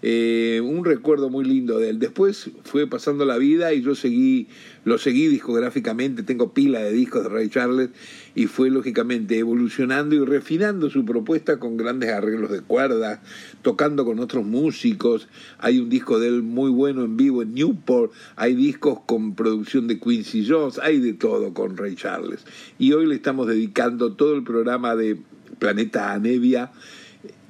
Eh, 0.06 0.60
un 0.62 0.84
recuerdo 0.84 1.30
muy 1.30 1.46
lindo 1.46 1.78
de 1.78 1.88
él. 1.88 1.98
Después 1.98 2.50
fue 2.64 2.86
pasando 2.86 3.24
la 3.24 3.38
vida 3.38 3.72
y 3.72 3.80
yo 3.80 3.94
seguí, 3.94 4.48
lo 4.84 4.98
seguí 4.98 5.28
discográficamente, 5.28 6.22
tengo 6.22 6.52
pila 6.52 6.80
de 6.80 6.92
discos 6.92 7.22
de 7.22 7.30
Ray 7.30 7.48
Charles 7.48 7.88
y 8.34 8.46
fue 8.46 8.68
lógicamente 8.68 9.38
evolucionando 9.38 10.14
y 10.14 10.18
refinando 10.18 10.90
su 10.90 11.06
propuesta 11.06 11.58
con 11.58 11.78
grandes 11.78 12.10
arreglos 12.10 12.50
de 12.50 12.60
cuerda, 12.60 13.22
tocando 13.62 14.04
con 14.04 14.18
otros 14.18 14.44
músicos. 14.44 15.26
Hay 15.56 15.78
un 15.78 15.88
disco 15.88 16.20
de 16.20 16.28
él 16.28 16.42
muy 16.42 16.70
bueno 16.70 17.02
en 17.02 17.16
vivo 17.16 17.40
en 17.40 17.54
Newport, 17.54 18.12
hay 18.36 18.54
discos 18.54 18.98
con 19.06 19.34
producción 19.34 19.88
de 19.88 19.98
Quincy 19.98 20.46
Jones, 20.46 20.78
hay 20.80 21.00
de 21.00 21.14
todo 21.14 21.54
con 21.54 21.78
Ray 21.78 21.94
Charles. 21.94 22.44
Y 22.78 22.92
hoy 22.92 23.06
le 23.06 23.14
estamos 23.14 23.46
dedicando 23.46 24.12
todo 24.12 24.34
el 24.34 24.44
programa 24.44 24.96
de 24.96 25.16
Planeta 25.58 26.12
Anevia 26.12 26.72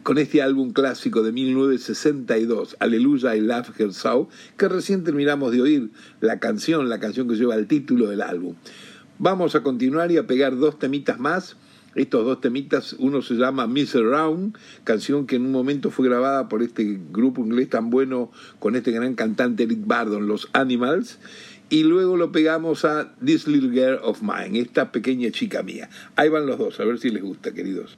con 0.04 0.18
este 0.18 0.42
álbum 0.42 0.72
clásico 0.72 1.22
de 1.22 1.32
1962, 1.32 2.76
Aleluya 2.78 3.34
I 3.34 3.40
Love 3.40 3.80
Her 3.80 3.92
So, 3.94 4.28
que 4.58 4.68
recién 4.68 5.02
terminamos 5.02 5.50
de 5.50 5.62
oír 5.62 5.90
la 6.20 6.38
canción, 6.38 6.90
la 6.90 7.00
canción 7.00 7.26
que 7.26 7.36
lleva 7.36 7.54
el 7.54 7.66
título 7.66 8.08
del 8.10 8.20
álbum. 8.20 8.54
Vamos 9.18 9.54
a 9.54 9.62
continuar 9.62 10.12
y 10.12 10.18
a 10.18 10.26
pegar 10.26 10.58
dos 10.58 10.78
temitas 10.78 11.18
más. 11.18 11.56
Estos 11.94 12.26
dos 12.26 12.40
temitas, 12.42 12.94
uno 12.98 13.22
se 13.22 13.34
llama 13.34 13.66
Miss 13.66 13.94
Around, 13.94 14.58
canción 14.82 15.26
que 15.26 15.36
en 15.36 15.46
un 15.46 15.52
momento 15.52 15.90
fue 15.90 16.06
grabada 16.06 16.50
por 16.50 16.62
este 16.62 17.00
grupo 17.10 17.40
inglés 17.40 17.70
tan 17.70 17.88
bueno 17.88 18.30
con 18.58 18.76
este 18.76 18.90
gran 18.90 19.14
cantante 19.14 19.62
Eric 19.62 19.86
Bardon, 19.86 20.26
Los 20.26 20.50
Animals, 20.52 21.18
y 21.70 21.84
luego 21.84 22.18
lo 22.18 22.30
pegamos 22.30 22.84
a 22.84 23.14
This 23.24 23.46
Little 23.46 23.70
Girl 23.70 24.00
of 24.02 24.20
Mine, 24.20 24.58
esta 24.60 24.92
pequeña 24.92 25.30
chica 25.30 25.62
mía. 25.62 25.88
Ahí 26.16 26.28
van 26.28 26.46
los 26.46 26.58
dos, 26.58 26.78
a 26.78 26.84
ver 26.84 26.98
si 26.98 27.08
les 27.08 27.22
gusta, 27.22 27.54
queridos. 27.54 27.96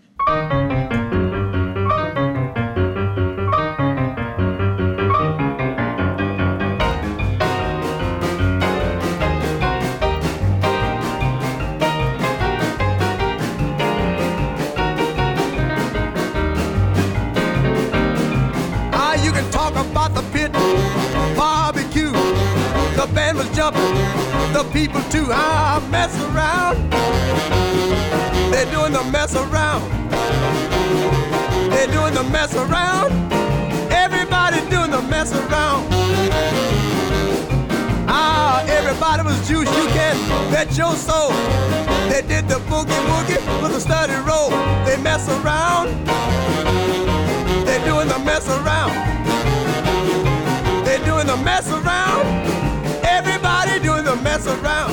Your 40.76 40.94
soul. 40.94 41.30
They 42.10 42.22
did 42.22 42.48
the 42.48 42.60
boogie 42.68 43.02
woogie 43.08 43.40
with 43.62 43.76
a 43.76 43.80
study 43.80 44.12
roll. 44.28 44.50
They 44.84 44.96
mess 45.02 45.28
around. 45.28 45.88
They're 47.64 47.84
doing 47.84 48.08
the 48.08 48.18
mess 48.18 48.46
around. 48.48 48.92
They're 50.84 51.04
doing 51.04 51.26
the 51.26 51.36
mess 51.38 51.70
around. 51.70 52.26
Everybody 53.04 53.80
doing 53.80 54.04
the 54.04 54.16
mess 54.16 54.46
around. 54.46 54.92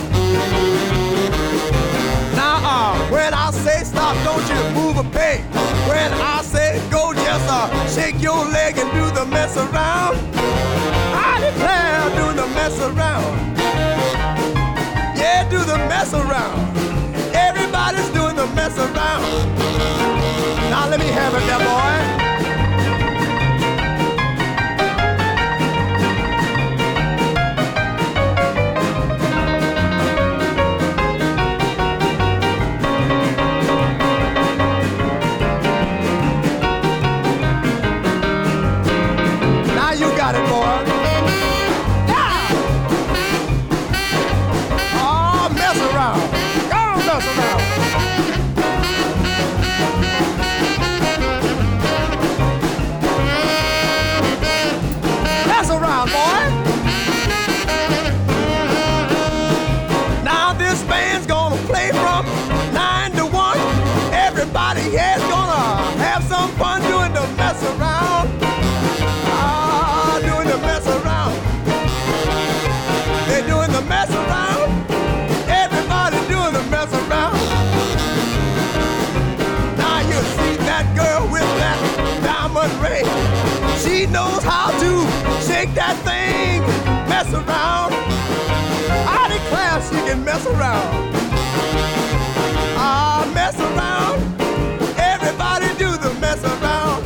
Now, 2.36 2.60
uh, 2.64 3.10
when 3.10 3.34
I 3.34 3.52
say 3.52 3.84
stop, 3.84 4.16
don't 4.24 4.48
you 4.48 4.62
move 4.80 4.98
a 4.98 5.10
peg. 5.10 5.42
When 5.90 6.14
I 6.14 6.42
say 6.44 6.82
go, 6.90 7.14
just 7.14 7.48
uh, 7.50 7.68
shake 7.90 8.22
your 8.22 8.46
leg 8.46 8.78
and 8.78 8.90
do 8.92 9.12
the 9.20 9.26
mess 9.26 9.58
around. 9.58 10.18
I 11.14 11.40
declare, 11.42 12.10
doing 12.22 12.38
the 12.38 12.48
mess 12.56 12.80
around. 12.80 13.54
The 15.74 15.80
mess 15.90 16.14
around. 16.14 16.78
Everybody's 17.34 18.08
doing 18.10 18.36
the 18.36 18.46
mess 18.54 18.78
around. 18.78 19.24
Now 20.70 20.88
let 20.88 21.00
me 21.00 21.08
have 21.08 21.34
it, 21.34 21.44
there, 21.48 21.58
boy. 21.58 22.23
Mess 90.34 90.48
around. 90.48 91.14
Ah, 92.76 93.32
mess 93.36 93.56
around. 93.60 94.20
Everybody 94.98 95.68
do 95.78 95.96
the 95.96 96.12
mess 96.20 96.44
around. 96.44 97.04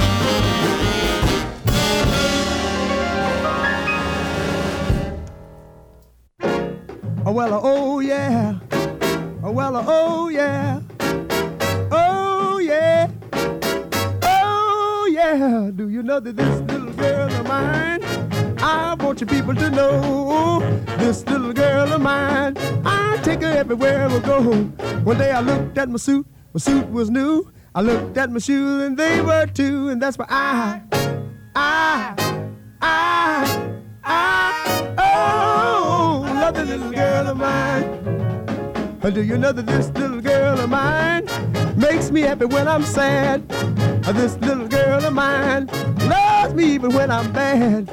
Oh 7.26 7.34
well, 7.34 7.60
oh 7.62 8.00
yeah. 8.00 8.60
Oh 9.44 9.52
well, 9.52 9.76
oh 9.76 10.30
yeah. 10.30 10.80
Oh 11.92 12.60
yeah. 12.60 13.10
Oh 14.24 15.10
yeah. 15.12 15.70
Do 15.76 15.90
you 15.90 16.02
know 16.02 16.22
that 16.22 16.38
this 16.38 16.62
little 16.62 16.94
girl 16.94 17.30
of 17.30 17.46
mine? 17.46 18.02
I 18.60 18.96
want 18.98 19.20
you 19.20 19.28
people 19.28 19.54
to 19.56 19.70
know 19.70 20.27
go. 24.64 25.00
One 25.04 25.18
day 25.18 25.32
I 25.32 25.42
looked 25.42 25.78
at 25.78 25.90
my 25.90 25.98
suit, 25.98 26.26
my 26.54 26.60
suit 26.60 26.90
was 26.92 27.10
new. 27.10 27.52
I 27.76 27.82
looked 27.82 28.18
at 28.18 28.32
my 28.32 28.40
shoes 28.40 28.84
and 28.84 28.98
they 28.98 29.22
were 29.22 29.46
too, 29.46 29.90
and 29.90 30.02
that's 30.02 30.18
why 30.18 30.26
I 30.30 30.82
I, 31.56 32.14
I, 32.82 33.80
I, 34.04 34.96
oh, 34.98 36.22
love 36.24 36.54
the 36.54 36.66
little 36.66 36.92
girl 36.92 37.28
of 37.28 37.38
mine. 37.38 38.04
Do 39.14 39.24
you 39.24 39.38
know 39.38 39.52
that 39.52 39.66
this 39.66 39.90
little 39.92 40.22
girl 40.22 40.60
of 40.60 40.70
mine 40.70 41.26
makes 41.78 42.12
me 42.12 42.22
happy 42.22 42.46
when 42.46 42.68
I'm 42.68 42.84
sad? 42.84 43.48
This 43.50 44.38
little 44.38 44.68
girl 44.68 45.04
of 45.04 45.14
mine 45.14 45.68
loves 46.08 46.54
me 46.54 46.66
even 46.76 46.94
when 46.94 47.10
I'm 47.10 47.32
bad. 47.32 47.90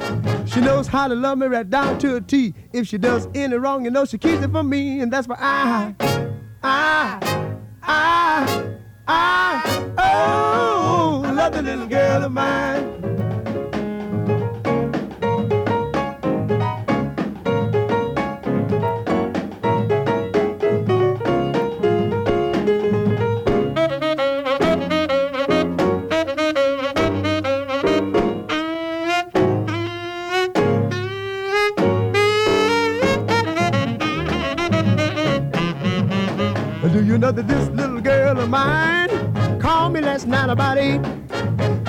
She 0.47 0.61
knows 0.61 0.87
how 0.87 1.07
to 1.07 1.15
love 1.15 1.37
me 1.37 1.47
right 1.47 1.67
down 1.67 1.97
to 1.99 2.17
a 2.17 2.21
T. 2.21 2.53
If 2.73 2.87
she 2.87 2.97
does 2.97 3.27
any 3.33 3.55
wrong, 3.55 3.85
you 3.85 3.91
know 3.91 4.05
she 4.05 4.17
keeps 4.17 4.43
it 4.43 4.51
from 4.51 4.69
me, 4.69 4.99
and 4.99 5.11
that's 5.11 5.27
why 5.27 5.37
I, 5.39 5.93
Ah, 6.67 7.19
ah, 7.83 8.43
ah, 9.07 9.63
oh, 9.99 10.01
I, 10.01 10.01
I, 10.01 10.01
I, 10.01 11.29
oh, 11.29 11.31
love 11.35 11.53
the 11.53 11.61
little 11.61 11.85
girl 11.85 12.23
of 12.23 12.31
mine. 12.31 13.14
Last 40.25 40.47
night 40.47 40.51
about 40.51 40.77
eight? 40.77 41.01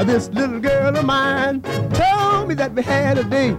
This 0.06 0.28
little 0.28 0.60
girl 0.60 0.96
of 0.96 1.04
mine 1.04 1.62
told 1.62 2.48
me 2.48 2.54
that 2.54 2.72
we 2.74 2.82
had 2.82 3.18
a 3.18 3.24
date. 3.24 3.58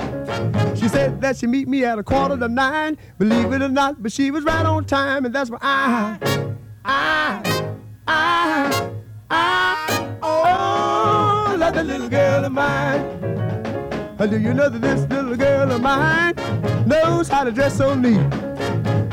She 0.77 0.87
said 0.87 1.19
that 1.21 1.37
she'd 1.37 1.49
meet 1.49 1.67
me 1.67 1.83
at 1.83 1.99
a 1.99 2.03
quarter 2.03 2.37
to 2.37 2.47
nine. 2.47 2.97
Believe 3.17 3.51
it 3.53 3.61
or 3.61 3.69
not, 3.69 4.01
but 4.01 4.11
she 4.11 4.31
was 4.31 4.43
right 4.43 4.65
on 4.65 4.85
time, 4.85 5.25
and 5.25 5.33
that's 5.33 5.49
why 5.49 5.57
I, 5.61 6.17
I, 6.85 7.75
I, 8.07 8.91
I, 9.29 10.17
oh, 10.21 11.55
love 11.57 11.73
the 11.73 11.83
little 11.83 12.09
girl 12.09 12.45
of 12.45 12.51
mine. 12.51 13.01
Do 14.17 14.39
you 14.39 14.53
know 14.53 14.69
that 14.69 14.81
this 14.81 15.09
little 15.09 15.35
girl 15.35 15.71
of 15.71 15.81
mine 15.81 16.35
knows 16.87 17.27
how 17.27 17.43
to 17.43 17.51
dress 17.51 17.77
so 17.77 17.93
neat? 17.95 18.29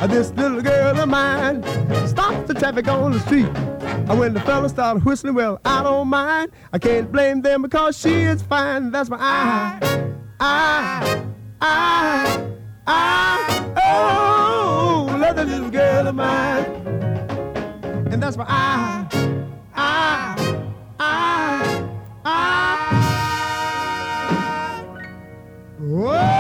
This 0.09 0.31
little 0.33 0.61
girl 0.61 1.01
of 1.01 1.09
mine 1.09 1.63
stops 2.07 2.47
the 2.49 2.55
traffic 2.55 2.89
on 2.89 3.13
the 3.13 3.21
street. 3.21 3.74
And 4.07 4.19
when 4.19 4.35
the 4.35 4.41
fellas 4.41 4.73
start 4.73 5.03
whistling, 5.03 5.35
well, 5.35 5.61
I 5.65 5.83
don't 5.83 6.09
mind. 6.09 6.53
I 6.75 6.79
can't 6.79 7.11
blame 7.11 7.41
them 7.41 7.63
because 7.63 7.99
she 7.99 8.13
is 8.13 8.43
fine. 8.43 8.91
That's 8.91 9.09
why 9.09 9.17
I, 9.19 9.79
I, 10.41 11.25
I, 11.63 12.47
I, 12.87 13.73
oh, 13.83 15.07
love 15.19 15.37
the 15.37 15.47
little 15.47 15.71
girl 15.71 16.07
of 16.07 16.15
mine. 16.15 16.65
And 18.13 18.23
that's 18.23 18.37
why 18.37 18.45
I, 18.47 19.09
I, 19.75 20.37
I, 21.01 21.89
I, 22.27 22.85
Whoa! 25.79 26.34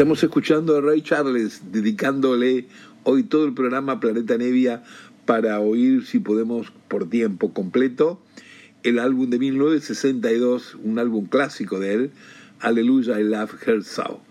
Estamos 0.00 0.24
escuchando 0.24 0.78
a 0.78 0.80
Ray 0.80 1.02
Charles 1.02 1.60
dedicándole 1.72 2.64
hoy 3.02 3.22
todo 3.22 3.44
el 3.44 3.52
programa 3.52 4.00
Planeta 4.00 4.38
Nevia 4.38 4.82
para 5.26 5.60
oír, 5.60 6.06
si 6.06 6.20
podemos, 6.20 6.72
por 6.88 7.10
tiempo 7.10 7.52
completo, 7.52 8.18
el 8.82 8.98
álbum 8.98 9.28
de 9.28 9.38
1962, 9.38 10.76
un 10.82 10.98
álbum 10.98 11.26
clásico 11.26 11.78
de 11.78 11.92
él, 11.92 12.10
Hallelujah, 12.60 13.20
I 13.20 13.24
Love 13.24 13.56
Her 13.68 13.84
So. 13.84 14.22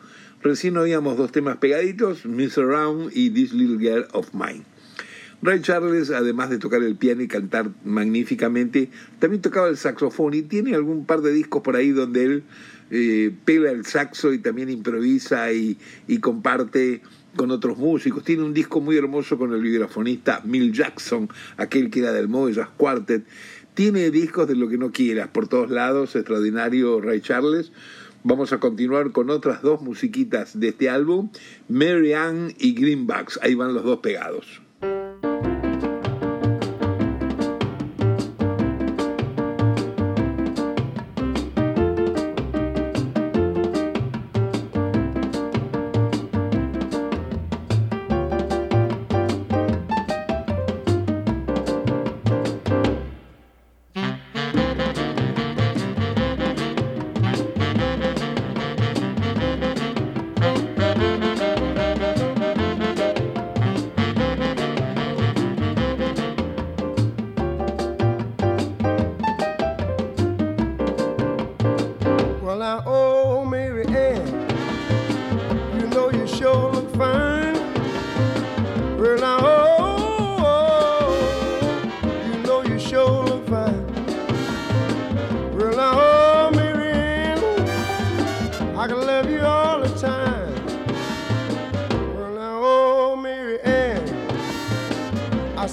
Recién 0.42 0.76
oíamos 0.76 1.18
dos 1.18 1.32
temas 1.32 1.58
pegaditos, 1.58 2.26
Miss 2.26 2.58
Around 2.58 3.12
y 3.14 3.30
This 3.30 3.54
Little 3.54 3.78
Girl 3.78 4.08
of 4.14 4.34
Mine. 4.34 4.64
Ray 5.44 5.62
Charles, 5.62 6.10
además 6.10 6.50
de 6.50 6.58
tocar 6.58 6.82
el 6.82 6.96
piano 6.96 7.22
y 7.22 7.28
cantar 7.28 7.70
magníficamente, 7.86 8.90
también 9.20 9.44
tocaba 9.44 9.70
el 9.70 9.78
saxofón 9.78 10.34
y 10.34 10.42
tiene 10.42 10.74
algún 10.74 11.06
par 11.06 11.22
de 11.22 11.32
discos 11.32 11.62
por 11.62 11.76
ahí 11.76 11.92
donde 11.92 12.26
él 12.26 12.44
eh, 12.92 13.34
el 13.48 13.86
saxo 13.86 14.34
y 14.34 14.40
también 14.40 14.70
improvisa 14.70 15.52
y, 15.52 15.78
y 16.08 16.20
comparte 16.20 17.02
con 17.36 17.52
otros 17.52 17.78
músicos. 17.78 18.24
Tiene 18.24 18.44
un 18.44 18.54
disco 18.54 18.82
muy 18.82 18.98
hermoso 18.98 19.38
con 19.38 19.54
el 19.54 19.62
vibrafonista 19.62 20.42
Mill 20.44 20.74
Jackson, 20.74 21.30
aquel 21.58 21.90
que 21.90 22.00
era 22.00 22.12
del 22.12 22.28
Moe 22.28 22.54
Jazz 22.54 22.70
Quartet. 22.76 23.26
Tiene 23.74 24.12
discos 24.12 24.48
de 24.48 24.56
lo 24.56 24.68
que 24.68 24.78
no 24.78 24.92
quieras 24.92 25.30
por 25.30 25.48
todos 25.48 25.70
lados, 25.70 26.16
extraordinario 26.16 27.00
Ray 27.00 27.22
Charles. 27.22 27.72
Vamos 28.24 28.52
a 28.52 28.60
continuar 28.60 29.14
con 29.14 29.30
otras 29.30 29.62
dos 29.62 29.82
musiquitas 29.82 30.60
de 30.60 30.70
este 30.70 30.90
álbum, 30.90 31.30
Mary 31.70 32.14
Ann 32.14 32.54
y 32.58 32.74
Greenbacks. 32.74 33.40
Ahí 33.42 33.56
van 33.56 33.74
los 33.74 33.86
dos 33.86 34.00
pegados. 34.00 34.62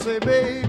Say, 0.07 0.21
baby, 0.21 0.66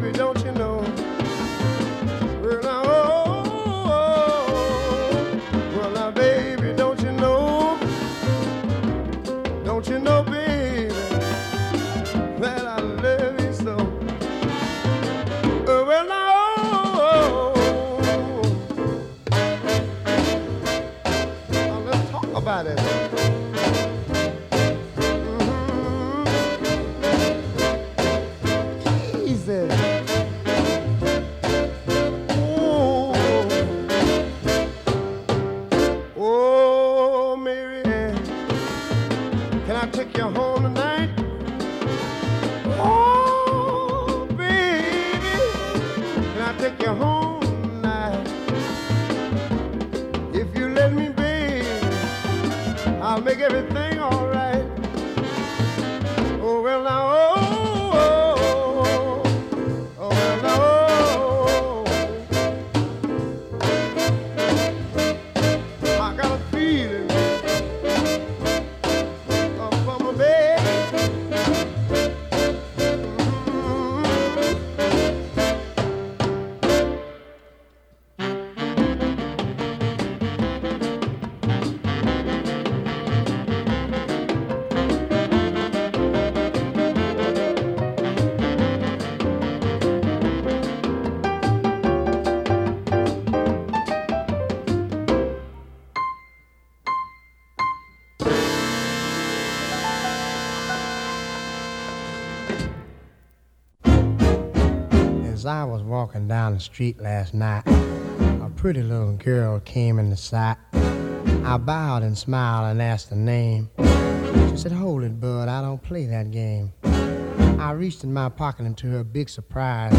I 105.47 105.63
was 105.63 105.81
walking 105.81 106.27
down 106.27 106.55
the 106.55 106.59
street 106.59 106.99
last 106.99 107.33
night, 107.33 107.63
a 107.67 108.51
pretty 108.55 108.81
little 108.81 109.13
girl 109.13 109.61
came 109.61 109.97
into 109.97 110.17
sight. 110.17 110.57
I 110.73 111.57
bowed 111.57 112.03
and 112.03 112.17
smiled 112.17 112.71
and 112.71 112.81
asked 112.81 113.11
her 113.11 113.15
name. 113.15 113.69
She 113.77 114.57
said, 114.57 114.73
Hold 114.73 115.03
it, 115.03 115.21
bud, 115.21 115.47
I 115.47 115.61
don't 115.61 115.81
play 115.81 116.05
that 116.07 116.31
game. 116.31 116.73
I 116.83 117.71
reached 117.71 118.03
in 118.03 118.13
my 118.13 118.27
pocket 118.27 118.65
and 118.65 118.77
to 118.79 118.87
her 118.87 119.03
big 119.05 119.29
surprise, 119.29 119.93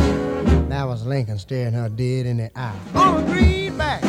that 0.68 0.84
was 0.84 1.06
Lincoln 1.06 1.38
staring 1.38 1.72
her 1.72 1.88
dead 1.88 2.26
in 2.26 2.36
the 2.36 2.50
eye. 2.58 2.78
On 2.94 3.22
a 3.22 3.26
greenback, 3.26 4.02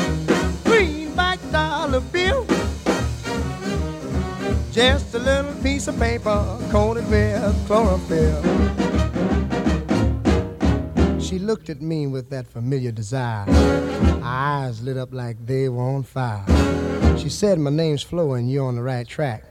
greenback 0.65 1.39
dollar 1.51 2.01
bill. 2.01 2.45
Just 4.71 5.15
a 5.15 5.19
little 5.19 5.53
piece 5.63 5.87
of 5.87 5.97
paper 5.97 6.57
coated 6.69 7.09
with 7.09 7.67
chlorophyll. 7.67 8.88
She 11.29 11.37
looked 11.37 11.69
at 11.69 11.79
me 11.79 12.07
with 12.07 12.31
that 12.31 12.47
familiar 12.47 12.91
desire. 12.91 13.45
Eyes 14.23 14.81
lit 14.81 14.97
up 14.97 15.13
like 15.13 15.37
they 15.45 15.69
were 15.69 15.83
on 15.83 16.01
fire. 16.01 16.43
She 17.19 17.29
said, 17.29 17.59
My 17.59 17.69
name's 17.69 18.01
Flo 18.01 18.33
and 18.33 18.51
you're 18.51 18.65
on 18.65 18.75
the 18.75 18.81
right 18.81 19.07
track. 19.07 19.43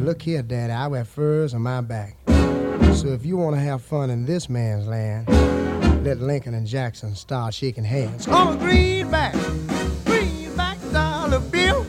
Look 0.00 0.22
here, 0.22 0.42
Daddy, 0.42 0.72
I 0.72 0.88
wear 0.88 1.04
furs 1.04 1.54
on 1.54 1.62
my 1.62 1.82
back. 1.82 2.16
So 2.26 3.10
if 3.12 3.24
you 3.24 3.36
want 3.36 3.54
to 3.54 3.60
have 3.60 3.80
fun 3.80 4.10
in 4.10 4.26
this 4.26 4.48
man's 4.48 4.88
land, 4.88 5.28
let 6.04 6.18
Lincoln 6.18 6.54
and 6.54 6.66
Jackson 6.66 7.14
start 7.14 7.54
shaking 7.54 7.84
hands. 7.84 8.26
On 8.26 8.56
a 8.56 8.58
greenback, 8.58 9.34
greenback 10.04 10.78
dollar 10.90 11.38
bill. 11.38 11.84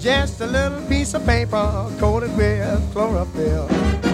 Just 0.00 0.40
a 0.40 0.46
little 0.46 0.82
piece 0.88 1.14
of 1.14 1.24
paper 1.24 1.88
coated 2.00 2.36
with 2.36 2.92
chlorophyll. 2.92 4.09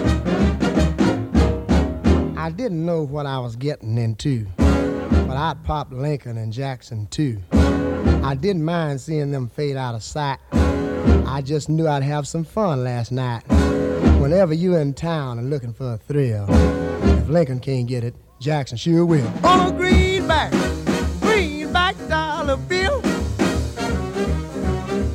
I 2.47 2.51
didn't 2.51 2.87
know 2.87 3.03
what 3.03 3.27
I 3.27 3.41
was 3.41 3.57
getting 3.57 3.99
into, 3.99 4.47
but 4.57 5.37
I'd 5.37 5.65
pop 5.65 5.89
Lincoln 5.91 6.39
and 6.39 6.53
Jackson 6.53 7.09
too. 7.09 7.41
I 7.53 8.37
didn't 8.41 8.65
mind 8.65 9.01
seeing 9.01 9.33
them 9.33 9.49
fade 9.49 9.77
out 9.77 9.97
of 9.97 10.05
sight. 10.05 10.39
I 10.53 11.43
just 11.45 11.69
knew 11.69 11.89
I'd 11.89 12.05
have 12.05 12.29
some 12.29 12.45
fun 12.45 12.85
last 12.85 13.11
night. 13.11 13.43
Whenever 14.21 14.55
you're 14.55 14.79
in 14.79 14.95
town 14.95 15.41
and 15.41 15.51
looking 15.51 15.73
for 15.73 15.95
a 15.95 15.99
thrill, 15.99 16.47
if 17.19 17.29
Lincoln 17.29 17.59
can't 17.59 17.89
get 17.89 18.05
it, 18.05 18.15
Jackson 18.39 18.79
sure 18.79 19.05
will. 19.05 19.27
On 19.45 19.75
a 19.75 19.77
greenback, 19.77 20.53
greenback 21.21 21.97
dollar 22.07 22.59
bill. 22.59 23.03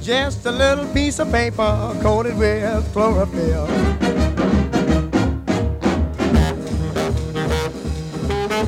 Just 0.02 0.46
a 0.46 0.52
little 0.52 0.86
piece 0.94 1.20
of 1.20 1.32
paper 1.32 1.98
coated 2.02 2.38
with 2.38 2.92
chlorophyll. 2.92 4.11
Went 8.62 8.68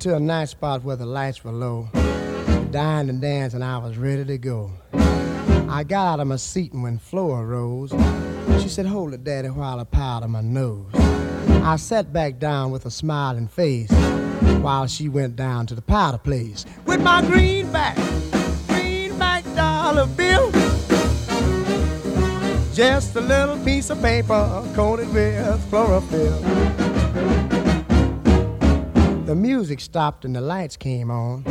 to 0.00 0.14
a 0.14 0.20
nice 0.20 0.50
spot 0.50 0.84
where 0.84 0.96
the 0.96 1.06
lights 1.06 1.42
were 1.42 1.50
low. 1.50 1.88
Dined 2.70 3.08
and 3.08 3.22
danced, 3.22 3.54
and 3.54 3.64
I 3.64 3.78
was 3.78 3.96
ready 3.96 4.26
to 4.26 4.36
go. 4.36 4.70
I 4.92 5.82
got 5.82 6.12
out 6.12 6.20
of 6.20 6.26
my 6.26 6.36
seat, 6.36 6.74
and 6.74 6.82
when 6.82 6.98
Flo 6.98 7.36
arose, 7.36 7.94
she 8.60 8.68
said, 8.68 8.84
Hold 8.84 9.14
it, 9.14 9.24
Daddy, 9.24 9.48
while 9.48 9.80
I 9.80 9.84
powder 9.84 10.28
my 10.28 10.42
nose. 10.42 10.92
I 11.48 11.76
sat 11.76 12.12
back 12.12 12.38
down 12.38 12.70
with 12.70 12.86
a 12.86 12.90
smiling 12.90 13.48
face 13.48 13.90
while 14.60 14.86
she 14.86 15.08
went 15.08 15.36
down 15.36 15.66
to 15.66 15.74
the 15.74 15.82
powder 15.82 16.18
place 16.18 16.64
with 16.86 17.02
my 17.02 17.20
greenback, 17.22 17.96
greenback 18.68 19.44
dollar 19.54 20.06
bill. 20.06 20.50
Just 22.72 23.14
a 23.16 23.20
little 23.20 23.58
piece 23.64 23.90
of 23.90 24.00
paper 24.02 24.62
coated 24.74 25.12
with 25.14 25.70
chlorophyll. 25.70 26.40
The 29.26 29.34
music 29.34 29.80
stopped 29.80 30.24
and 30.24 30.36
the 30.36 30.40
lights 30.40 30.76
came 30.76 31.10
on. 31.10 31.44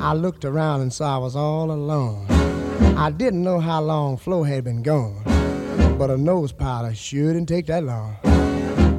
I 0.00 0.14
looked 0.14 0.44
around 0.44 0.82
and 0.82 0.92
saw 0.92 1.16
I 1.16 1.18
was 1.18 1.36
all 1.36 1.70
alone. 1.70 2.26
I 2.96 3.10
didn't 3.10 3.42
know 3.42 3.60
how 3.60 3.80
long 3.80 4.16
Flo 4.16 4.42
had 4.42 4.64
been 4.64 4.82
gone, 4.82 5.22
but 5.98 6.10
a 6.10 6.16
nose 6.16 6.52
powder 6.52 6.92
didn't 6.92 7.46
take 7.46 7.66
that 7.66 7.84
long. 7.84 8.16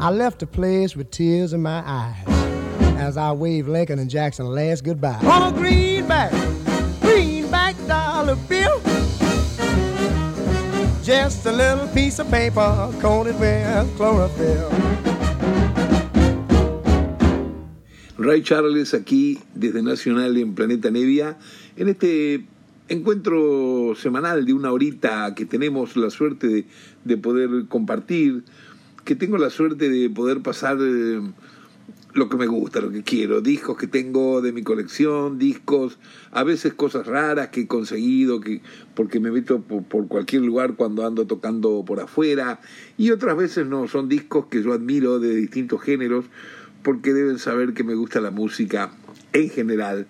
I 0.01 0.11
left 0.11 0.39
the 0.39 0.47
place 0.47 0.95
with 0.95 1.11
tears 1.11 1.51
in 1.51 1.61
my 1.61 1.83
eyes 1.85 2.23
as 2.97 3.17
I 3.17 3.33
waved 3.33 3.67
Lincoln 3.67 3.99
and 3.99 4.09
Jackson 4.09 4.45
last 4.45 4.85
goodbye. 4.85 5.19
On 5.25 5.53
a 5.53 5.57
greenback, 5.57 6.31
greenback 7.01 7.75
dollar 7.85 8.37
bill. 8.47 8.79
Just 11.03 11.45
a 11.45 11.51
little 11.51 11.85
piece 11.89 12.17
of 12.19 12.31
paper 12.31 12.93
coated 13.01 13.37
with 13.41 13.97
chlorophyll. 13.97 14.69
Ray 18.17 18.41
Charles 18.41 18.93
aquí 18.93 19.39
desde 19.53 19.83
Nacional 19.83 20.37
en 20.37 20.55
Planeta 20.55 20.89
Nevia, 20.91 21.37
en 21.75 21.89
este 21.89 22.45
encuentro 22.87 23.95
semanal 23.95 24.45
de 24.45 24.53
una 24.53 24.71
horita 24.71 25.35
que 25.35 25.45
tenemos 25.45 25.97
la 25.97 26.09
suerte 26.09 26.47
de, 26.47 26.65
de 27.03 27.17
poder 27.17 27.67
compartir, 27.67 28.45
que 29.09 29.15
tengo 29.15 29.39
la 29.39 29.49
suerte 29.49 29.89
de 29.89 30.07
poder 30.07 30.41
pasar 30.41 30.77
eh, 30.79 31.19
lo 32.13 32.29
que 32.29 32.37
me 32.37 32.45
gusta, 32.45 32.79
lo 32.79 32.91
que 32.91 33.01
quiero, 33.01 33.41
discos 33.41 33.75
que 33.75 33.87
tengo 33.87 34.39
de 34.39 34.51
mi 34.51 34.61
colección, 34.61 35.39
discos, 35.39 35.97
a 36.29 36.43
veces 36.43 36.75
cosas 36.75 37.07
raras 37.07 37.47
que 37.47 37.61
he 37.61 37.67
conseguido, 37.67 38.39
que, 38.39 38.61
porque 38.93 39.19
me 39.19 39.31
meto 39.31 39.61
por, 39.61 39.81
por 39.81 40.07
cualquier 40.07 40.43
lugar 40.43 40.75
cuando 40.75 41.07
ando 41.07 41.25
tocando 41.25 41.83
por 41.87 41.99
afuera, 42.01 42.59
y 42.99 43.09
otras 43.09 43.35
veces 43.35 43.65
no, 43.65 43.87
son 43.87 44.09
discos 44.09 44.45
que 44.45 44.61
yo 44.61 44.73
admiro 44.73 45.17
de 45.17 45.35
distintos 45.35 45.81
géneros, 45.81 46.25
porque 46.83 47.11
deben 47.11 47.39
saber 47.39 47.73
que 47.73 47.83
me 47.83 47.95
gusta 47.95 48.21
la 48.21 48.29
música 48.29 48.91
en 49.33 49.49
general, 49.49 50.05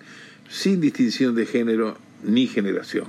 sin 0.50 0.82
distinción 0.82 1.34
de 1.34 1.46
género 1.46 1.96
ni 2.22 2.46
generación. 2.46 3.06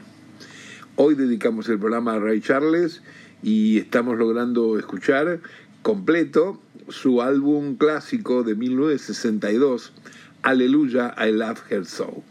Hoy 0.95 1.15
dedicamos 1.15 1.67
el 1.67 1.79
programa 1.79 2.13
a 2.13 2.19
Ray 2.19 2.39
Charles 2.39 3.01
y 3.43 3.79
estamos 3.79 4.17
logrando 4.17 4.77
escuchar 4.77 5.39
completo 5.82 6.59
su 6.89 7.21
álbum 7.21 7.75
clásico 7.75 8.43
de 8.43 8.55
1962, 8.55 9.93
Aleluya, 10.41 11.15
I 11.17 11.32
Love 11.32 11.61
Her 11.69 11.86
So. 11.86 12.23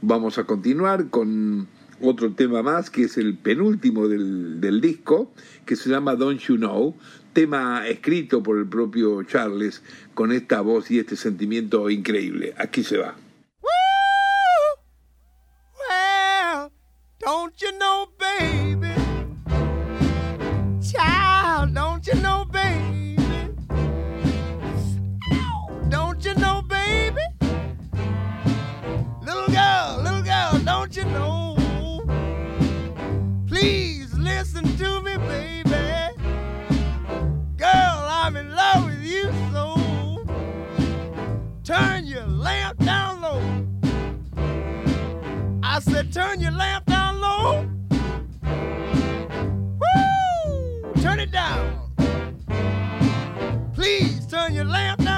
Vamos 0.00 0.38
a 0.38 0.44
continuar 0.44 1.10
con 1.10 1.68
otro 2.00 2.32
tema 2.32 2.62
más, 2.62 2.90
que 2.90 3.04
es 3.04 3.18
el 3.18 3.36
penúltimo 3.36 4.08
del, 4.08 4.60
del 4.60 4.80
disco, 4.80 5.32
que 5.66 5.76
se 5.76 5.90
llama 5.90 6.14
Don't 6.14 6.40
You 6.40 6.56
Know, 6.56 6.96
tema 7.32 7.86
escrito 7.88 8.42
por 8.42 8.58
el 8.58 8.68
propio 8.68 9.22
Charles, 9.24 9.82
con 10.14 10.32
esta 10.32 10.60
voz 10.60 10.90
y 10.90 10.98
este 10.98 11.16
sentimiento 11.16 11.90
increíble. 11.90 12.54
Aquí 12.58 12.84
se 12.84 12.98
va. 12.98 13.16
Woo! 13.62 13.68
Don't 17.20 17.54
you 17.56 17.72
know, 17.78 17.87
I 45.78 45.80
said, 45.80 46.12
turn 46.12 46.40
your 46.40 46.50
lamp 46.50 46.86
down 46.86 47.20
low. 47.20 47.64
Woo! 49.78 50.92
Turn 51.00 51.20
it 51.20 51.30
down. 51.30 51.92
Please 53.74 54.26
turn 54.26 54.54
your 54.54 54.64
lamp 54.64 55.04
down 55.04 55.17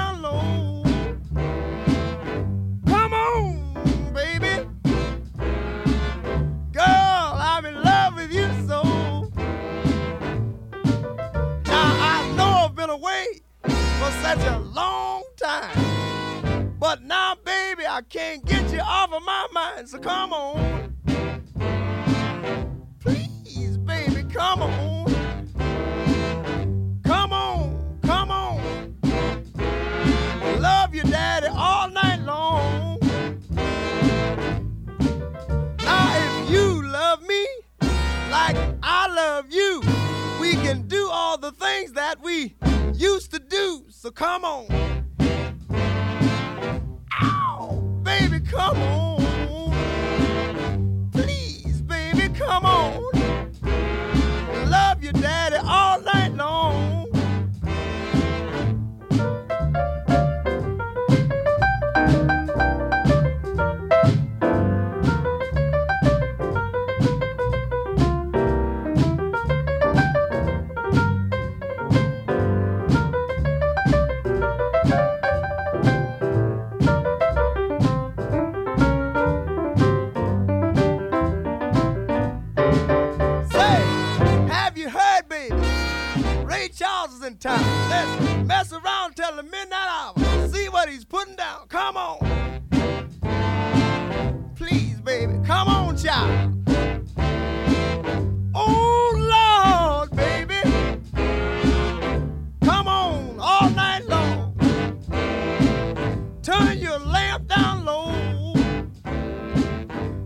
lamp 107.31 107.47
down 107.47 107.85
low. 107.85 108.53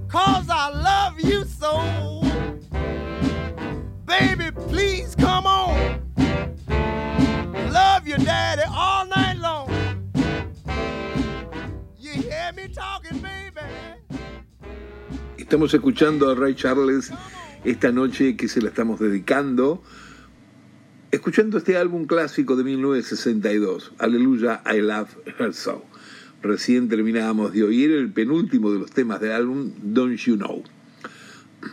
Cause 0.07 0.47
I 0.49 0.69
love 0.69 1.19
you 1.19 1.45
so. 1.45 1.71
Baby, 4.05 4.51
please 4.69 5.15
come 5.15 5.45
on. 5.45 6.01
Love 7.71 8.07
your 8.07 8.17
daddy 8.19 8.63
all 8.69 9.05
night 9.05 9.37
long. 9.37 9.69
You 11.99 12.11
hear 12.11 12.51
me 12.55 12.69
talking, 12.69 13.21
baby? 13.21 13.61
Estamos 15.37 15.73
escuchando 15.73 16.31
a 16.31 16.35
Ray 16.35 16.55
Charles 16.55 17.11
esta 17.63 17.91
noche 17.91 18.35
que 18.35 18.47
se 18.47 18.61
la 18.61 18.69
estamos 18.69 18.99
dedicando, 18.99 19.83
escuchando 21.11 21.57
este 21.57 21.77
álbum 21.77 22.05
clásico 22.05 22.55
de 22.55 22.63
1962, 22.63 23.93
Aleluya, 23.99 24.61
I 24.65 24.81
Love 24.81 25.15
Her 25.39 25.53
So. 25.53 25.83
Recién 26.45 26.89
terminábamos 26.89 27.53
de 27.53 27.63
oír 27.63 27.89
el 27.89 28.11
penúltimo 28.11 28.71
de 28.71 28.77
los 28.77 28.91
temas 28.91 29.19
del 29.19 29.31
álbum, 29.31 29.71
Don't 29.81 30.15
You 30.17 30.35
Know. 30.37 30.61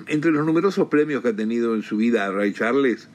Entre 0.06 0.30
los 0.30 0.46
numerosos 0.46 0.88
premios 0.88 1.20
que 1.20 1.28
ha 1.28 1.36
tenido 1.36 1.74
en 1.74 1.82
su 1.82 1.98
vida 1.98 2.30
Ray 2.32 2.54
Charles, 2.54 3.06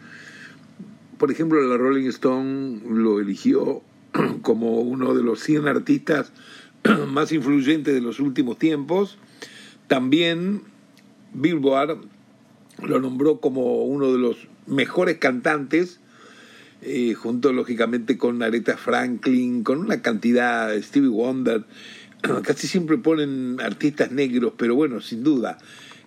por 1.17 1.31
ejemplo, 1.31 1.59
la 1.67 1.75
Rolling 1.77 2.09
Stone 2.09 2.81
lo 2.87 3.19
eligió 3.19 3.81
como 4.43 4.81
uno 4.81 5.15
de 5.15 5.23
los 5.23 5.39
100 5.39 5.67
artistas 5.67 6.31
más 7.07 7.31
influyentes 7.31 7.91
de 7.91 8.01
los 8.01 8.19
últimos 8.19 8.59
tiempos. 8.59 9.17
También 9.87 10.61
Billboard 11.33 11.97
lo 12.83 12.99
nombró 12.99 13.39
como 13.39 13.83
uno 13.83 14.11
de 14.11 14.19
los 14.19 14.47
mejores 14.67 15.17
cantantes, 15.17 16.01
eh, 16.81 17.13
junto 17.13 17.51
lógicamente 17.53 18.17
con 18.17 18.41
Aretha 18.43 18.77
Franklin, 18.77 19.63
con 19.63 19.79
una 19.79 20.01
cantidad, 20.01 20.75
Stevie 20.81 21.09
Wonder. 21.09 21.65
Casi 22.43 22.67
siempre 22.67 22.97
ponen 22.97 23.59
artistas 23.61 24.11
negros, 24.11 24.53
pero 24.57 24.75
bueno, 24.75 25.01
sin 25.01 25.23
duda, 25.23 25.57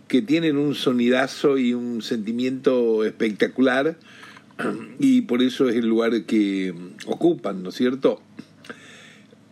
que 0.09 0.23
tienen 0.23 0.57
un 0.57 0.75
sonidazo 0.75 1.59
y 1.59 1.75
un 1.75 2.03
sentimiento 2.03 3.05
espectacular 3.05 3.97
y 4.99 5.23
por 5.23 5.43
eso 5.43 5.69
es 5.69 5.77
el 5.77 5.87
lugar 5.87 6.25
que 6.25 6.75
ocupan, 7.07 7.63
¿no 7.63 7.71
es 7.71 7.75
cierto? 7.75 8.21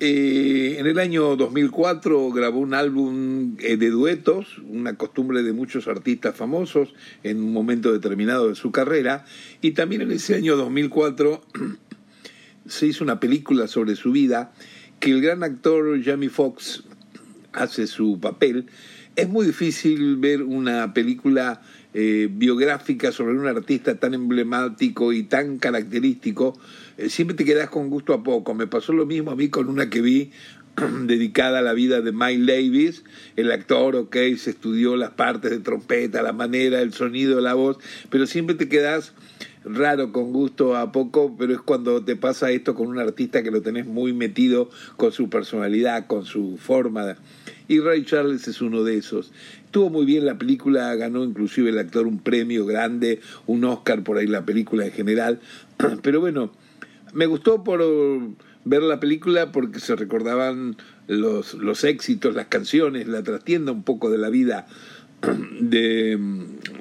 Eh, 0.01 0.77
en 0.79 0.87
el 0.87 1.01
año 1.01 1.35
2004 1.35 2.31
grabó 2.31 2.61
un 2.61 2.73
álbum 2.73 3.57
eh, 3.59 3.77
de 3.77 3.91
duetos, 3.91 4.59
una 4.69 4.95
costumbre 4.95 5.43
de 5.43 5.53
muchos 5.53 5.89
artistas 5.89 6.37
famosos 6.37 6.95
en 7.25 7.39
un 7.43 7.53
momento 7.53 7.93
determinado 7.93 8.49
de 8.49 8.55
su 8.55 8.71
carrera, 8.71 9.25
y 9.61 9.73
también 9.73 10.03
en 10.03 10.13
ese 10.13 10.37
año 10.37 10.57
2004 10.57 11.43
se 12.69 12.87
hizo 12.87 13.03
una 13.03 13.19
película 13.19 13.67
sobre 13.67 13.97
su 13.97 14.13
vida 14.13 14.53
que 15.01 15.11
el 15.11 15.21
gran 15.21 15.43
actor 15.43 16.01
Jamie 16.05 16.29
Foxx 16.29 16.85
hace 17.53 17.89
su 17.89 18.21
papel. 18.21 18.67
Es 19.17 19.29
muy 19.29 19.47
difícil 19.47 20.17
ver 20.17 20.45
una 20.45 20.95
película 20.95 21.61
eh, 21.93 22.29
biográfica 22.31 23.11
sobre 23.11 23.37
un 23.37 23.49
artista 23.49 23.97
tan 23.97 24.15
emblemático 24.15 25.13
y 25.13 25.25
tan 25.25 25.59
característico, 25.59 26.57
siempre 27.09 27.37
te 27.37 27.45
quedas 27.45 27.71
con 27.71 27.91
gusto 27.91 28.13
a 28.13 28.23
poco. 28.23 28.55
Me 28.55 28.67
pasó 28.67 28.93
lo 28.93 29.07
mismo 29.07 29.31
a 29.31 29.37
mí 29.37 29.49
con 29.49 29.69
una 29.69 29.91
que 29.91 30.01
vi 30.01 30.33
dedicada 31.07 31.61
a 31.61 31.63
la 31.63 31.73
vida 31.73 32.01
de 32.01 32.13
Miles 32.13 32.47
Davis, 32.47 33.05
el 33.37 33.51
actor, 33.53 33.97
ok, 33.97 34.17
se 34.37 34.51
estudió 34.51 34.97
las 34.97 35.11
partes 35.11 35.51
de 35.51 35.59
trompeta, 35.59 36.23
la 36.23 36.33
manera, 36.33 36.81
el 36.81 36.93
sonido, 36.93 37.41
la 37.41 37.55
voz, 37.55 37.79
pero 38.11 38.27
siempre 38.27 38.55
te 38.55 38.69
quedas 38.69 39.13
raro, 39.65 40.13
con 40.13 40.33
gusto 40.33 40.77
a 40.77 40.93
poco, 40.93 41.37
pero 41.39 41.53
es 41.53 41.61
cuando 41.61 42.03
te 42.05 42.17
pasa 42.17 42.51
esto 42.51 42.75
con 42.75 42.89
un 42.89 42.99
artista 42.99 43.43
que 43.43 43.51
lo 43.51 43.61
tenés 43.61 43.87
muy 43.87 44.13
metido 44.13 44.71
con 44.97 45.13
su 45.13 45.29
personalidad, 45.29 46.07
con 46.07 46.25
su 46.25 46.57
forma. 46.59 47.17
Y 47.67 47.81
Ray 47.81 48.05
Charles 48.05 48.49
es 48.49 48.63
uno 48.63 48.83
de 48.83 48.97
esos. 48.97 49.33
Estuvo 49.65 49.91
muy 49.91 50.07
bien 50.07 50.25
la 50.25 50.39
película, 50.39 50.95
ganó 50.95 51.25
inclusive 51.25 51.71
el 51.71 51.79
actor 51.79 52.07
un 52.07 52.19
premio 52.19 52.65
grande, 52.65 53.21
un 53.47 53.65
Oscar 53.65 54.03
por 54.03 54.17
ahí 54.17 54.27
la 54.27 54.47
película 54.47 54.87
en 54.87 54.93
general. 54.93 55.41
Pero 56.03 56.21
bueno, 56.21 56.51
me 57.13 57.27
gustó 57.27 57.65
por 57.65 57.81
ver 58.65 58.83
la 58.83 59.01
película 59.01 59.53
porque 59.53 59.81
se 59.81 59.97
recordaban 59.97 60.77
los, 61.07 61.55
los 61.55 61.85
éxitos, 61.85 62.35
las 62.35 62.47
canciones, 62.47 63.09
la 63.09 63.23
trastienda 63.23 63.73
un 63.73 63.83
poco 63.83 64.11
de 64.11 64.19
la 64.19 64.29
vida 64.29 64.67
de, 65.61 66.19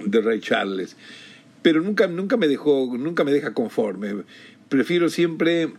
de 0.06 0.22
Ray 0.22 0.40
Charles. 0.40 0.98
Pero 1.62 1.82
nunca, 1.82 2.08
nunca 2.08 2.38
me 2.38 2.48
dejó, 2.48 2.96
nunca 2.98 3.24
me 3.24 3.32
deja 3.32 3.54
conforme. 3.54 4.24
Prefiero 4.70 5.10
siempre 5.10 5.74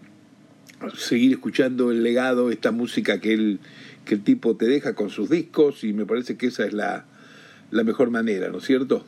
seguir 0.96 1.32
escuchando 1.32 1.90
el 1.90 2.02
legado, 2.02 2.50
esta 2.50 2.72
música 2.72 3.20
que 3.20 3.34
él, 3.34 3.60
que 4.04 4.14
el 4.14 4.22
tipo 4.22 4.56
te 4.56 4.66
deja 4.66 4.94
con 4.94 5.10
sus 5.10 5.28
discos, 5.28 5.84
y 5.84 5.92
me 5.92 6.06
parece 6.06 6.36
que 6.36 6.46
esa 6.46 6.66
es 6.66 6.72
la, 6.72 7.06
la 7.70 7.84
mejor 7.84 8.10
manera, 8.10 8.48
¿no 8.48 8.58
es 8.58 8.64
cierto? 8.64 9.04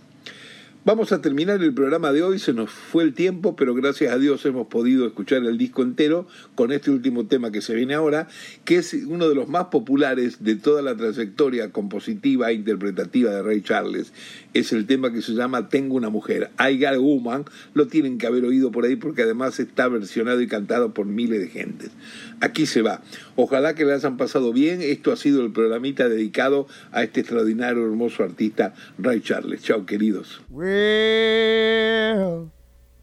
Vamos 0.91 1.13
a 1.13 1.21
terminar 1.21 1.63
el 1.63 1.73
programa 1.73 2.11
de 2.11 2.25
hoy, 2.25 2.41
se 2.41 2.53
nos 2.53 2.69
fue 2.69 3.05
el 3.05 3.15
tiempo, 3.15 3.55
pero 3.55 3.77
gracias 3.77 4.13
a 4.13 4.19
Dios 4.19 4.45
hemos 4.45 4.67
podido 4.67 5.07
escuchar 5.07 5.45
el 5.45 5.57
disco 5.57 5.83
entero 5.83 6.27
con 6.57 6.73
este 6.73 6.91
último 6.91 7.27
tema 7.27 7.53
que 7.53 7.61
se 7.61 7.77
viene 7.77 7.95
ahora, 7.95 8.27
que 8.65 8.79
es 8.79 8.93
uno 8.95 9.29
de 9.29 9.37
los 9.37 9.47
más 9.47 9.67
populares 9.67 10.43
de 10.43 10.57
toda 10.57 10.83
la 10.83 10.97
trayectoria 10.97 11.71
compositiva 11.71 12.51
e 12.51 12.55
interpretativa 12.55 13.31
de 13.31 13.41
Ray 13.41 13.63
Charles. 13.63 14.13
Es 14.53 14.73
el 14.73 14.87
tema 14.87 15.13
que 15.13 15.23
se 15.23 15.35
llama 15.35 15.69
Tengo 15.69 15.95
una 15.95 16.09
mujer, 16.09 16.51
I 16.59 16.77
Got 16.81 16.95
a 16.95 16.99
Woman, 16.99 17.45
lo 17.73 17.87
tienen 17.87 18.19
que 18.19 18.27
haber 18.27 18.45
oído 18.45 18.73
por 18.73 18.85
ahí 18.85 18.97
porque 18.97 19.23
además 19.23 19.61
está 19.61 19.87
versionado 19.87 20.41
y 20.41 20.49
cantado 20.49 20.93
por 20.93 21.07
miles 21.07 21.39
de 21.39 21.51
gentes. 21.51 21.93
Aquí 22.41 22.67
se 22.67 22.83
va. 22.83 23.01
Ojalá 23.37 23.75
que 23.75 23.85
le 23.85 23.93
hayan 23.93 24.17
pasado 24.17 24.53
bien. 24.53 24.83
Esto 24.83 25.13
ha 25.13 25.17
sido 25.17 25.45
el 25.45 25.53
programita 25.53 26.09
dedicado 26.09 26.67
a 26.91 27.05
este 27.05 27.21
extraordinario, 27.21 27.85
hermoso 27.85 28.25
artista 28.25 28.75
Ray 28.99 29.21
Charles. 29.21 29.63
Chao, 29.63 29.87
queridos. 29.87 30.41
Well, 30.81 32.51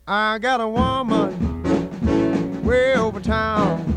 I 0.08 0.40
got 0.40 0.62
a 0.62 0.68
woman 0.68 2.64
way 2.64 2.96
over 2.96 3.20
town 3.20 3.97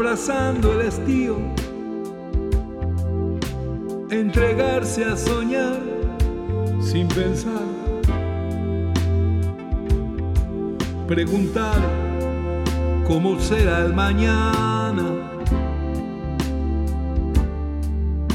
abrazando 0.00 0.72
el 0.72 0.88
estío, 0.88 1.36
entregarse 4.10 5.04
a 5.04 5.14
soñar 5.14 5.78
sin 6.80 7.06
pensar, 7.06 7.66
preguntar 11.06 11.78
cómo 13.06 13.38
será 13.40 13.84
el 13.84 13.92
mañana, 13.92 15.04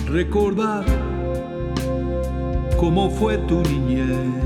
recordar 0.05 0.85
cómo 2.77 3.09
fue 3.09 3.39
tu 3.39 3.63
niñez. 3.63 4.45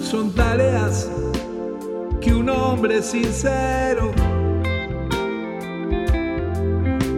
son 0.00 0.34
tareas 0.34 1.10
un 2.30 2.48
hombre 2.48 3.02
sincero, 3.02 4.12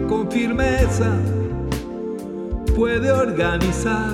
con 0.07 0.29
firmeza, 0.31 1.17
puede 2.75 3.11
organizar, 3.11 4.13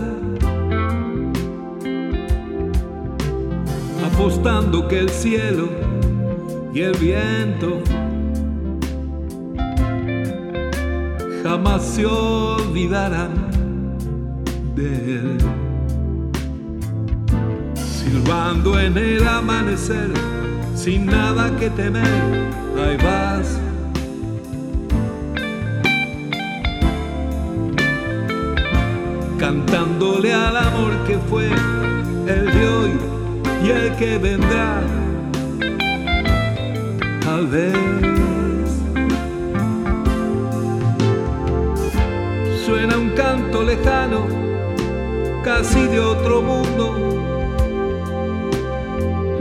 apostando 4.12 4.88
que 4.88 5.00
el 5.00 5.10
cielo 5.10 5.70
y 6.74 6.82
el 6.82 6.98
viento 6.98 7.82
jamás 11.44 11.84
se 11.84 12.06
olvidarán 12.06 13.32
de 14.76 15.16
él. 15.16 15.38
Silbando 17.76 18.80
en 18.80 18.98
el 18.98 19.28
amanecer, 19.28 20.12
sin 20.78 21.08
nada 21.08 21.50
que 21.58 21.70
temer, 21.72 22.04
ahí 22.78 22.98
vas. 22.98 23.60
Cantándole 29.40 30.34
al 30.34 30.56
amor 30.56 30.92
que 31.08 31.18
fue 31.30 31.48
el 31.48 32.46
de 32.54 32.70
hoy 32.70 32.92
y 33.66 33.70
el 33.72 33.96
que 33.96 34.18
vendrá, 34.20 34.82
tal 37.26 37.48
vez. 37.48 37.74
Suena 42.66 42.98
un 42.98 43.10
canto 43.12 43.64
lejano, 43.64 44.28
casi 45.44 45.88
de 45.88 46.00
otro 46.00 46.42
mundo 46.42 47.27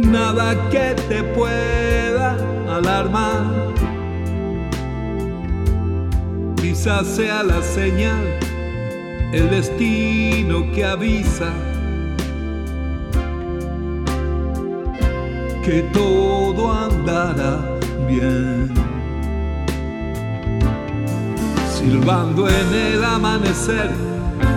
nada 0.07 0.69
que 0.71 0.95
te 1.09 1.23
pueda 1.23 2.37
alarmar. 2.69 3.75
Quizás 6.57 7.07
sea 7.07 7.43
la 7.43 7.63
señal, 7.63 8.25
el 9.33 9.51
destino 9.51 10.71
que 10.73 10.85
avisa 10.85 11.53
que 15.67 15.83
todo 15.93 16.73
andará 16.73 17.59
bien. 18.07 18.71
Silbando 21.69 22.49
en 22.49 22.73
el 22.73 23.05
amanecer, 23.05 23.91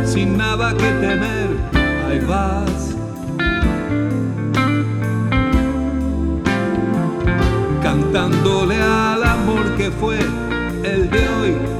sin 0.05 0.37
nada 0.37 0.71
que 0.73 0.89
temer, 1.01 1.49
ahí 2.07 2.19
vas. 2.27 2.88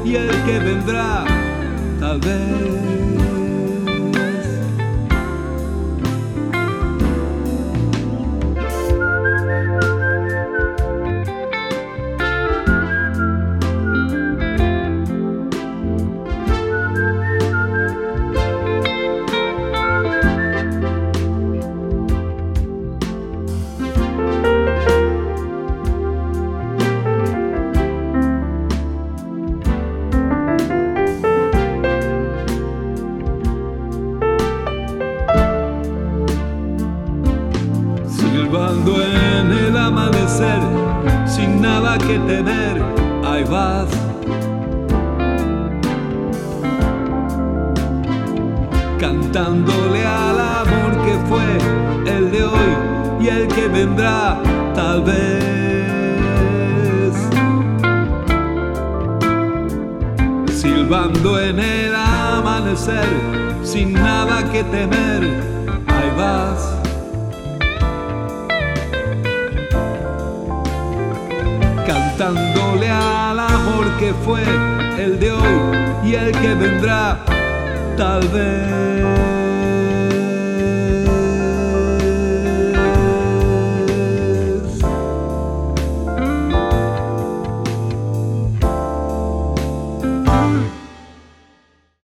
y 0.09 0.15
el 0.15 0.43
que 0.43 0.57
vendrá, 0.57 1.23
tal 1.99 2.19
vez. 2.19 3.48